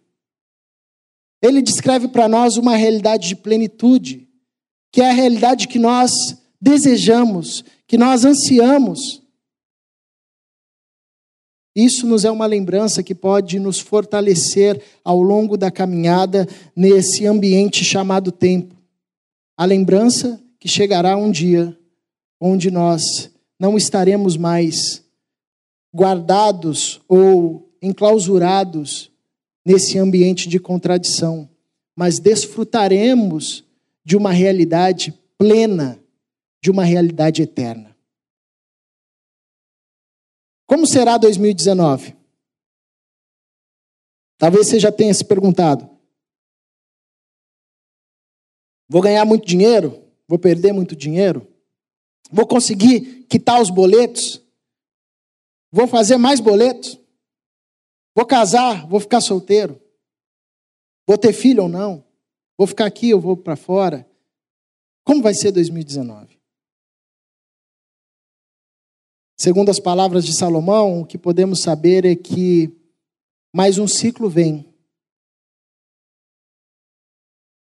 Ele 1.41 1.61
descreve 1.61 2.09
para 2.09 2.27
nós 2.27 2.57
uma 2.57 2.75
realidade 2.75 3.29
de 3.29 3.35
plenitude, 3.37 4.27
que 4.91 5.01
é 5.01 5.09
a 5.09 5.13
realidade 5.13 5.67
que 5.67 5.79
nós 5.79 6.42
desejamos, 6.63 7.61
que 7.85 7.97
nós 7.97 8.23
ansiamos. 8.23 9.21
Isso 11.75 12.07
nos 12.07 12.23
é 12.23 12.31
uma 12.31 12.45
lembrança 12.45 13.03
que 13.03 13.13
pode 13.13 13.59
nos 13.59 13.79
fortalecer 13.79 14.81
ao 15.03 15.21
longo 15.21 15.57
da 15.57 15.69
caminhada 15.69 16.47
nesse 16.73 17.25
ambiente 17.25 17.83
chamado 17.83 18.31
tempo. 18.31 18.75
A 19.57 19.65
lembrança 19.65 20.41
que 20.57 20.69
chegará 20.69 21.17
um 21.17 21.29
dia 21.29 21.77
onde 22.39 22.71
nós 22.71 23.29
não 23.59 23.75
estaremos 23.75 24.37
mais 24.37 25.03
guardados 25.93 27.01
ou 27.09 27.69
enclausurados 27.81 29.11
nesse 29.65 29.97
ambiente 29.97 30.47
de 30.47 30.59
contradição, 30.59 31.49
mas 31.93 32.19
desfrutaremos 32.19 33.65
de 34.05 34.15
uma 34.15 34.31
realidade 34.31 35.13
plena, 35.37 35.99
de 36.63 36.71
uma 36.71 36.85
realidade 36.85 37.41
eterna. 37.41 37.93
Como 40.65 40.87
será 40.87 41.17
2019? 41.17 42.15
Talvez 44.37 44.67
você 44.67 44.79
já 44.79 44.89
tenha 44.89 45.13
se 45.13 45.25
perguntado. 45.25 45.89
Vou 48.87 49.01
ganhar 49.01 49.25
muito 49.25 49.45
dinheiro? 49.45 50.09
Vou 50.25 50.39
perder 50.39 50.71
muito 50.71 50.95
dinheiro? 50.95 51.45
Vou 52.31 52.47
conseguir 52.47 53.25
quitar 53.25 53.61
os 53.61 53.69
boletos? 53.69 54.41
Vou 55.69 55.85
fazer 55.85 56.15
mais 56.15 56.39
boletos? 56.39 56.97
Vou 58.15 58.25
casar? 58.25 58.87
Vou 58.87 59.01
ficar 59.01 59.19
solteiro? 59.19 59.81
Vou 61.05 61.17
ter 61.17 61.33
filho 61.33 61.63
ou 61.63 61.69
não? 61.69 62.05
Vou 62.57 62.65
ficar 62.65 62.85
aqui 62.85 63.13
ou 63.13 63.19
vou 63.19 63.35
para 63.35 63.57
fora? 63.57 64.09
Como 65.03 65.21
vai 65.21 65.33
ser 65.33 65.51
2019? 65.51 66.42
Segundo 69.43 69.69
as 69.69 69.77
palavras 69.77 70.23
de 70.23 70.33
Salomão, 70.33 71.01
o 71.01 71.05
que 71.05 71.17
podemos 71.17 71.59
saber 71.59 72.05
é 72.05 72.15
que 72.15 72.71
mais 73.53 73.77
um 73.77 73.85
ciclo 73.85 74.29
vem. 74.29 74.65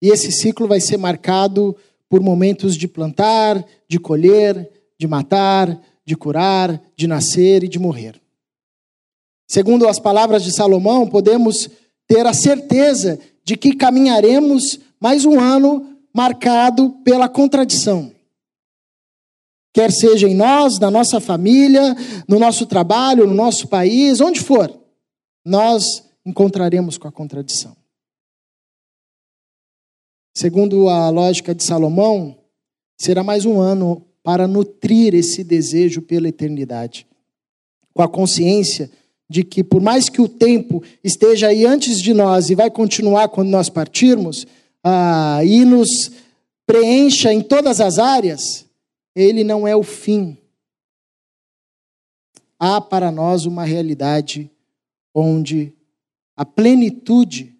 E 0.00 0.10
esse 0.10 0.30
ciclo 0.30 0.68
vai 0.68 0.80
ser 0.80 0.96
marcado 0.96 1.74
por 2.08 2.20
momentos 2.20 2.76
de 2.76 2.86
plantar, 2.86 3.66
de 3.88 3.98
colher, 3.98 4.70
de 4.96 5.08
matar, 5.08 5.76
de 6.04 6.14
curar, 6.14 6.80
de 6.94 7.08
nascer 7.08 7.64
e 7.64 7.68
de 7.68 7.80
morrer. 7.80 8.14
Segundo 9.48 9.88
as 9.88 9.98
palavras 9.98 10.44
de 10.44 10.54
Salomão, 10.54 11.08
podemos 11.08 11.68
ter 12.06 12.24
a 12.28 12.32
certeza 12.32 13.18
de 13.42 13.56
que 13.56 13.74
caminharemos 13.74 14.78
mais 15.00 15.24
um 15.24 15.40
ano 15.40 15.98
marcado 16.14 16.90
pela 17.02 17.28
contradição. 17.28 18.14
Quer 19.76 19.92
seja 19.92 20.26
em 20.26 20.34
nós, 20.34 20.78
na 20.78 20.90
nossa 20.90 21.20
família, 21.20 21.94
no 22.26 22.38
nosso 22.38 22.64
trabalho, 22.64 23.26
no 23.26 23.34
nosso 23.34 23.68
país, 23.68 24.22
onde 24.22 24.40
for, 24.40 24.74
nós 25.44 26.02
encontraremos 26.24 26.96
com 26.96 27.06
a 27.06 27.12
contradição. 27.12 27.76
Segundo 30.34 30.88
a 30.88 31.10
lógica 31.10 31.54
de 31.54 31.62
Salomão, 31.62 32.38
será 32.98 33.22
mais 33.22 33.44
um 33.44 33.60
ano 33.60 34.02
para 34.22 34.48
nutrir 34.48 35.14
esse 35.14 35.44
desejo 35.44 36.00
pela 36.00 36.26
eternidade, 36.26 37.06
com 37.92 38.02
a 38.02 38.08
consciência 38.08 38.90
de 39.28 39.44
que, 39.44 39.62
por 39.62 39.82
mais 39.82 40.08
que 40.08 40.22
o 40.22 40.28
tempo 40.28 40.82
esteja 41.04 41.48
aí 41.48 41.66
antes 41.66 42.00
de 42.00 42.14
nós 42.14 42.48
e 42.48 42.54
vai 42.54 42.70
continuar 42.70 43.28
quando 43.28 43.50
nós 43.50 43.68
partirmos, 43.68 44.46
ah, 44.82 45.44
e 45.44 45.66
nos 45.66 46.12
preencha 46.66 47.30
em 47.30 47.42
todas 47.42 47.78
as 47.78 47.98
áreas, 47.98 48.65
ele 49.16 49.42
não 49.42 49.66
é 49.66 49.74
o 49.74 49.82
fim. 49.82 50.36
Há 52.58 52.80
para 52.82 53.10
nós 53.10 53.46
uma 53.46 53.64
realidade 53.64 54.50
onde 55.14 55.72
a 56.36 56.44
plenitude 56.44 57.56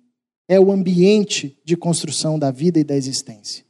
é 0.46 0.60
o 0.60 0.70
ambiente 0.70 1.58
de 1.64 1.74
construção 1.74 2.38
da 2.38 2.50
vida 2.50 2.78
e 2.78 2.84
da 2.84 2.94
existência. 2.94 3.64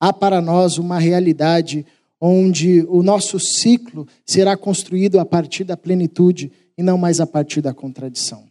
Há 0.00 0.12
para 0.12 0.40
nós 0.40 0.76
uma 0.76 0.98
realidade 0.98 1.86
onde 2.20 2.84
o 2.88 3.02
nosso 3.02 3.38
ciclo 3.38 4.08
será 4.26 4.56
construído 4.56 5.20
a 5.20 5.24
partir 5.24 5.62
da 5.62 5.76
plenitude 5.76 6.50
e 6.76 6.82
não 6.82 6.98
mais 6.98 7.20
a 7.20 7.26
partir 7.26 7.60
da 7.60 7.72
contradição. 7.72 8.44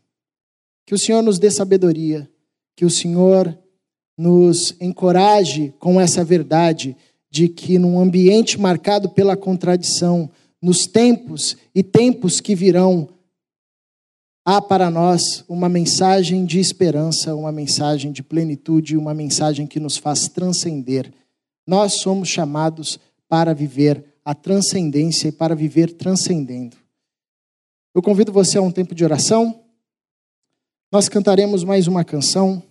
Que 0.86 0.96
o 0.96 0.98
Senhor 0.98 1.22
nos 1.22 1.38
dê 1.38 1.52
sabedoria, 1.52 2.30
que 2.76 2.86
o 2.86 2.90
Senhor 2.90 3.58
nos 4.18 4.76
encoraje 4.82 5.74
com 5.80 6.00
essa 6.00 6.24
verdade 6.24 6.96
de 7.30 7.48
que 7.48 7.78
num 7.78 8.00
ambiente 8.00 8.60
marcado 8.60 9.10
pela 9.10 9.38
contradição, 9.38 10.30
nos 10.62 10.88
tempos 10.88 11.56
e 11.74 11.84
tempos 11.84 12.40
que 12.40 12.56
virão, 12.56 13.08
há 14.44 14.62
para 14.62 14.90
nós 14.90 15.44
uma 15.48 15.70
mensagem 15.70 16.46
de 16.46 16.60
esperança, 16.60 17.36
uma 17.36 17.52
mensagem 17.52 18.12
de 18.12 18.24
plenitude, 18.24 18.98
uma 18.98 19.14
mensagem 19.14 19.68
que 19.68 19.80
nos 19.80 19.96
faz 19.98 20.28
transcender. 20.28 21.14
Nós 21.68 21.96
somos 22.02 22.28
chamados 22.30 23.00
para 23.28 23.54
viver 23.54 24.04
a 24.26 24.34
transcendência 24.34 25.28
e 25.28 25.32
para 25.32 25.56
viver 25.56 25.94
transcendendo. 25.94 26.76
Eu 27.94 28.02
convido 28.02 28.32
você 28.32 28.58
a 28.58 28.62
um 28.62 28.72
tempo 28.72 28.96
de 28.96 29.04
oração. 29.04 29.64
Nós 30.92 31.08
cantaremos 31.08 31.64
mais 31.64 31.88
uma 31.88 32.04
canção 32.04 32.64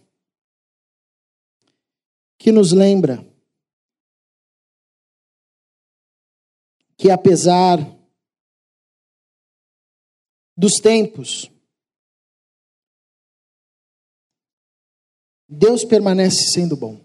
que 2.38 2.50
nos 2.50 2.72
lembra 2.72 3.27
que 6.98 7.10
apesar 7.12 7.78
dos 10.56 10.80
tempos, 10.80 11.48
Deus 15.48 15.84
permanece 15.84 16.50
sendo 16.52 16.76
bom. 16.76 17.00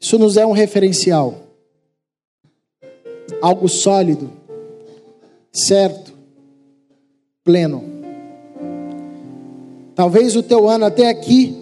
Isso 0.00 0.16
nos 0.18 0.36
é 0.36 0.46
um 0.46 0.52
referencial, 0.52 1.48
algo 3.42 3.68
sólido, 3.68 4.32
certo, 5.52 6.16
pleno. 7.42 7.82
Talvez 9.96 10.36
o 10.36 10.42
teu 10.44 10.68
ano 10.68 10.84
até 10.84 11.08
aqui 11.08 11.56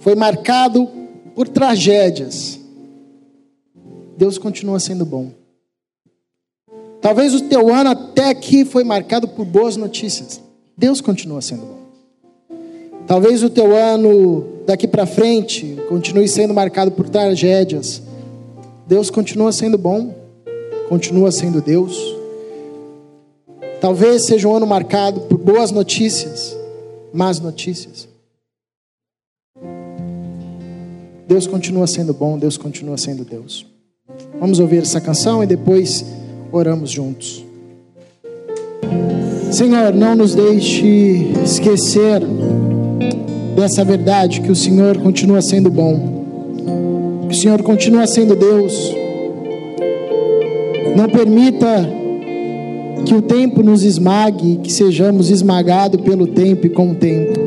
foi 0.00 0.14
marcado 0.14 0.88
por 1.34 1.48
tragédias. 1.48 2.57
Deus 4.18 4.36
continua 4.36 4.80
sendo 4.80 5.06
bom. 5.06 5.30
Talvez 7.00 7.32
o 7.34 7.42
teu 7.42 7.72
ano 7.72 7.90
até 7.90 8.30
aqui 8.30 8.64
foi 8.64 8.82
marcado 8.82 9.28
por 9.28 9.44
boas 9.44 9.76
notícias. 9.76 10.42
Deus 10.76 11.00
continua 11.00 11.40
sendo 11.40 11.62
bom. 11.62 11.78
Talvez 13.06 13.44
o 13.44 13.48
teu 13.48 13.76
ano 13.76 14.44
daqui 14.66 14.88
para 14.88 15.06
frente 15.06 15.76
continue 15.88 16.26
sendo 16.26 16.52
marcado 16.52 16.90
por 16.90 17.08
tragédias. 17.08 18.02
Deus 18.88 19.08
continua 19.08 19.52
sendo 19.52 19.78
bom, 19.78 20.12
continua 20.88 21.30
sendo 21.30 21.62
Deus. 21.62 21.96
Talvez 23.80 24.26
seja 24.26 24.48
um 24.48 24.56
ano 24.56 24.66
marcado 24.66 25.20
por 25.22 25.38
boas 25.38 25.70
notícias, 25.70 26.56
más 27.12 27.38
notícias. 27.38 28.08
Deus 31.28 31.46
continua 31.46 31.86
sendo 31.86 32.12
bom, 32.12 32.36
Deus 32.36 32.56
continua 32.56 32.98
sendo 32.98 33.24
Deus. 33.24 33.77
Vamos 34.40 34.60
ouvir 34.60 34.82
essa 34.82 35.00
canção 35.00 35.42
e 35.42 35.46
depois 35.46 36.04
oramos 36.52 36.90
juntos. 36.90 37.44
Senhor, 39.50 39.94
não 39.94 40.14
nos 40.14 40.34
deixe 40.34 41.32
esquecer 41.42 42.22
dessa 43.56 43.84
verdade 43.84 44.40
que 44.40 44.52
o 44.52 44.54
Senhor 44.54 44.98
continua 44.98 45.40
sendo 45.40 45.70
bom, 45.70 47.24
que 47.28 47.34
o 47.34 47.38
Senhor 47.38 47.62
continua 47.62 48.06
sendo 48.06 48.36
Deus. 48.36 48.94
Não 50.94 51.08
permita 51.08 51.88
que 53.04 53.14
o 53.14 53.22
tempo 53.22 53.62
nos 53.62 53.82
esmague, 53.82 54.60
que 54.62 54.72
sejamos 54.72 55.30
esmagados 55.30 56.00
pelo 56.02 56.26
tempo 56.26 56.66
e 56.66 56.70
com 56.70 56.90
o 56.90 56.94
tempo, 56.94 57.38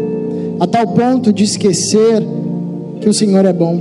a 0.60 0.67
tal 0.67 0.88
ponto 0.88 1.32
de 1.32 1.44
esquecer 1.44 2.24
que 3.00 3.08
o 3.08 3.13
Senhor 3.13 3.46
é 3.46 3.54
bom, 3.54 3.80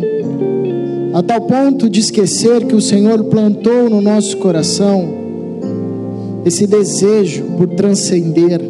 a 1.12 1.22
tal 1.22 1.40
ponto 1.40 1.90
de 1.90 2.00
esquecer 2.00 2.66
que 2.66 2.74
o 2.74 2.80
Senhor 2.80 3.24
plantou 3.24 3.90
no 3.90 4.00
nosso 4.00 4.36
coração 4.36 5.20
esse 6.44 6.66
desejo 6.66 7.44
por 7.58 7.68
transcender. 7.68 8.60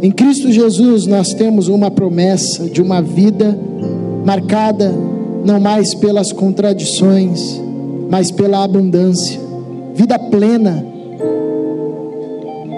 Em 0.00 0.10
Cristo 0.10 0.52
Jesus 0.52 1.06
nós 1.06 1.32
temos 1.32 1.68
uma 1.68 1.90
promessa 1.90 2.64
de 2.68 2.80
uma 2.82 3.00
vida 3.00 3.58
marcada 4.24 4.94
não 5.44 5.58
mais 5.58 5.94
pelas 5.94 6.32
contradições, 6.32 7.60
mas 8.10 8.30
pela 8.30 8.62
abundância, 8.62 9.40
vida 9.94 10.18
plena. 10.18 10.84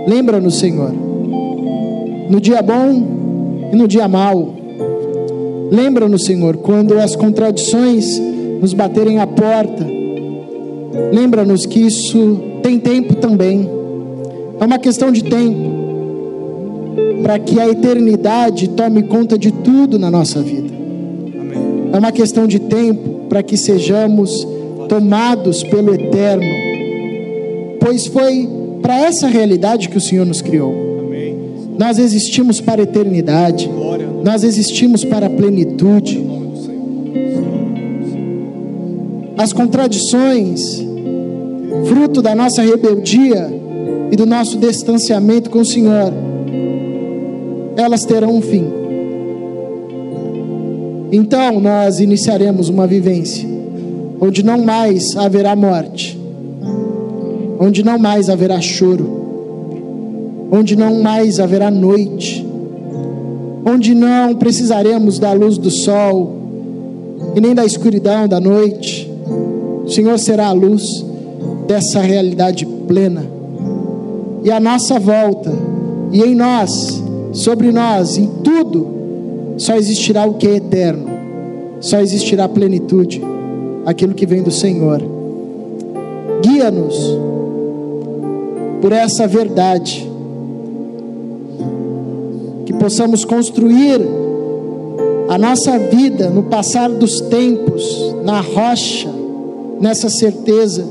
Lembra-nos, 0.07 0.59
Senhor, 0.59 0.92
no 2.29 2.40
dia 2.40 2.62
bom 2.62 3.68
e 3.72 3.76
no 3.76 3.88
dia 3.88 4.07
mau, 4.07 4.60
Lembra-nos, 5.70 6.24
Senhor, 6.24 6.56
quando 6.56 6.98
as 6.98 7.14
contradições 7.14 8.20
nos 8.61 8.74
baterem 8.74 9.18
à 9.20 9.26
porta. 9.26 9.87
Lembra-nos 11.12 11.64
que 11.64 11.80
isso 11.80 12.38
tem 12.62 12.78
tempo 12.78 13.14
também. 13.16 13.68
É 14.59 14.64
uma 14.64 14.78
questão 14.78 15.11
de 15.11 15.24
tempo. 15.24 15.80
Para 17.22 17.38
que 17.38 17.61
a 17.61 17.68
eternidade 17.68 18.68
tome 18.70 19.02
conta 19.04 19.38
de 19.38 19.50
tudo 19.52 19.98
na 19.98 20.11
nossa 20.11 20.42
vida. 20.42 20.70
É 21.92 21.98
uma 21.98 22.12
questão 22.12 22.46
de 22.46 22.59
tempo 22.59 23.26
para 23.28 23.42
que 23.42 23.56
sejamos 23.56 24.46
tomados 24.88 25.62
pelo 25.62 25.94
eterno. 25.94 26.44
Pois 27.80 28.06
foi 28.06 28.48
para 28.83 28.98
essa 29.00 29.26
realidade 29.28 29.88
que 29.88 29.96
o 29.96 30.00
Senhor 30.00 30.26
nos 30.26 30.42
criou. 30.42 30.74
Nós 31.78 31.98
existimos 31.98 32.61
para 32.61 32.83
a 32.83 32.85
eternidade. 32.85 33.70
Nós 34.24 34.44
existimos 34.44 35.04
para 35.04 35.26
a 35.26 35.30
plenitude. 35.30 36.24
As 39.37 39.52
contradições, 39.52 40.85
fruto 41.87 42.20
da 42.20 42.35
nossa 42.35 42.62
rebeldia 42.62 43.50
e 44.11 44.16
do 44.16 44.26
nosso 44.26 44.59
distanciamento 44.59 45.48
com 45.48 45.61
o 45.61 45.64
Senhor, 45.64 46.12
elas 47.76 48.04
terão 48.04 48.37
um 48.37 48.42
fim. 48.42 48.66
Então 51.12 51.61
nós 51.61 51.98
iniciaremos 51.98 52.68
uma 52.68 52.87
vivência 52.87 53.48
onde 54.20 54.42
não 54.42 54.62
mais 54.62 55.16
haverá 55.16 55.56
morte, 55.56 56.20
onde 57.59 57.83
não 57.83 57.98
mais 57.98 58.28
haverá 58.28 58.61
choro, 58.61 60.48
onde 60.52 60.76
não 60.76 61.02
mais 61.02 61.40
haverá 61.40 61.70
noite, 61.70 62.46
onde 63.64 63.94
não 63.94 64.35
precisaremos 64.35 65.18
da 65.18 65.33
luz 65.33 65.59
do 65.59 65.70
sol 65.70 66.37
e 67.35 67.40
nem 67.40 67.55
da 67.55 67.64
escuridão 67.64 68.27
da 68.27 68.40
noite. 68.40 69.11
O 69.85 69.88
Senhor 69.88 70.18
será 70.18 70.49
a 70.49 70.53
luz 70.53 71.05
dessa 71.66 72.01
realidade 72.01 72.66
plena. 72.66 73.25
E 74.42 74.51
a 74.51 74.59
nossa 74.59 74.99
volta, 74.99 75.53
e 76.11 76.23
em 76.23 76.35
nós, 76.35 77.03
sobre 77.33 77.70
nós, 77.70 78.16
em 78.16 78.27
tudo, 78.42 78.87
só 79.57 79.77
existirá 79.77 80.27
o 80.27 80.35
que 80.35 80.46
é 80.46 80.57
eterno, 80.57 81.07
só 81.81 82.01
existirá 82.01 82.49
plenitude, 82.49 83.23
aquilo 83.85 84.14
que 84.14 84.27
vem 84.27 84.42
do 84.42 84.51
Senhor. 84.51 85.03
Guia-nos 86.42 87.18
por 88.81 88.92
essa 88.92 89.27
verdade 89.27 90.10
possamos 92.81 93.27
construir 93.27 94.01
a 95.29 95.38
nossa 95.38 95.79
vida 95.79 96.31
no 96.31 96.43
passar 96.45 96.88
dos 96.90 97.21
tempos, 97.21 98.14
na 98.25 98.40
rocha, 98.40 99.09
nessa 99.79 100.09
certeza 100.09 100.85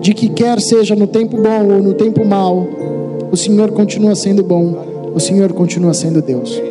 de 0.00 0.14
que 0.14 0.28
quer 0.28 0.60
seja 0.60 0.94
no 0.94 1.08
tempo 1.08 1.36
bom 1.36 1.74
ou 1.74 1.82
no 1.82 1.92
tempo 1.94 2.24
mau, 2.24 2.66
o 3.30 3.36
Senhor 3.36 3.72
continua 3.72 4.14
sendo 4.14 4.42
bom, 4.42 5.12
o 5.12 5.18
Senhor 5.18 5.52
continua 5.52 5.92
sendo 5.92 6.22
Deus. 6.22 6.62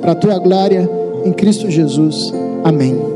Para 0.00 0.12
a 0.12 0.14
tua 0.14 0.38
glória 0.38 0.88
em 1.24 1.32
Cristo 1.32 1.70
Jesus. 1.70 2.32
Amém. 2.62 3.11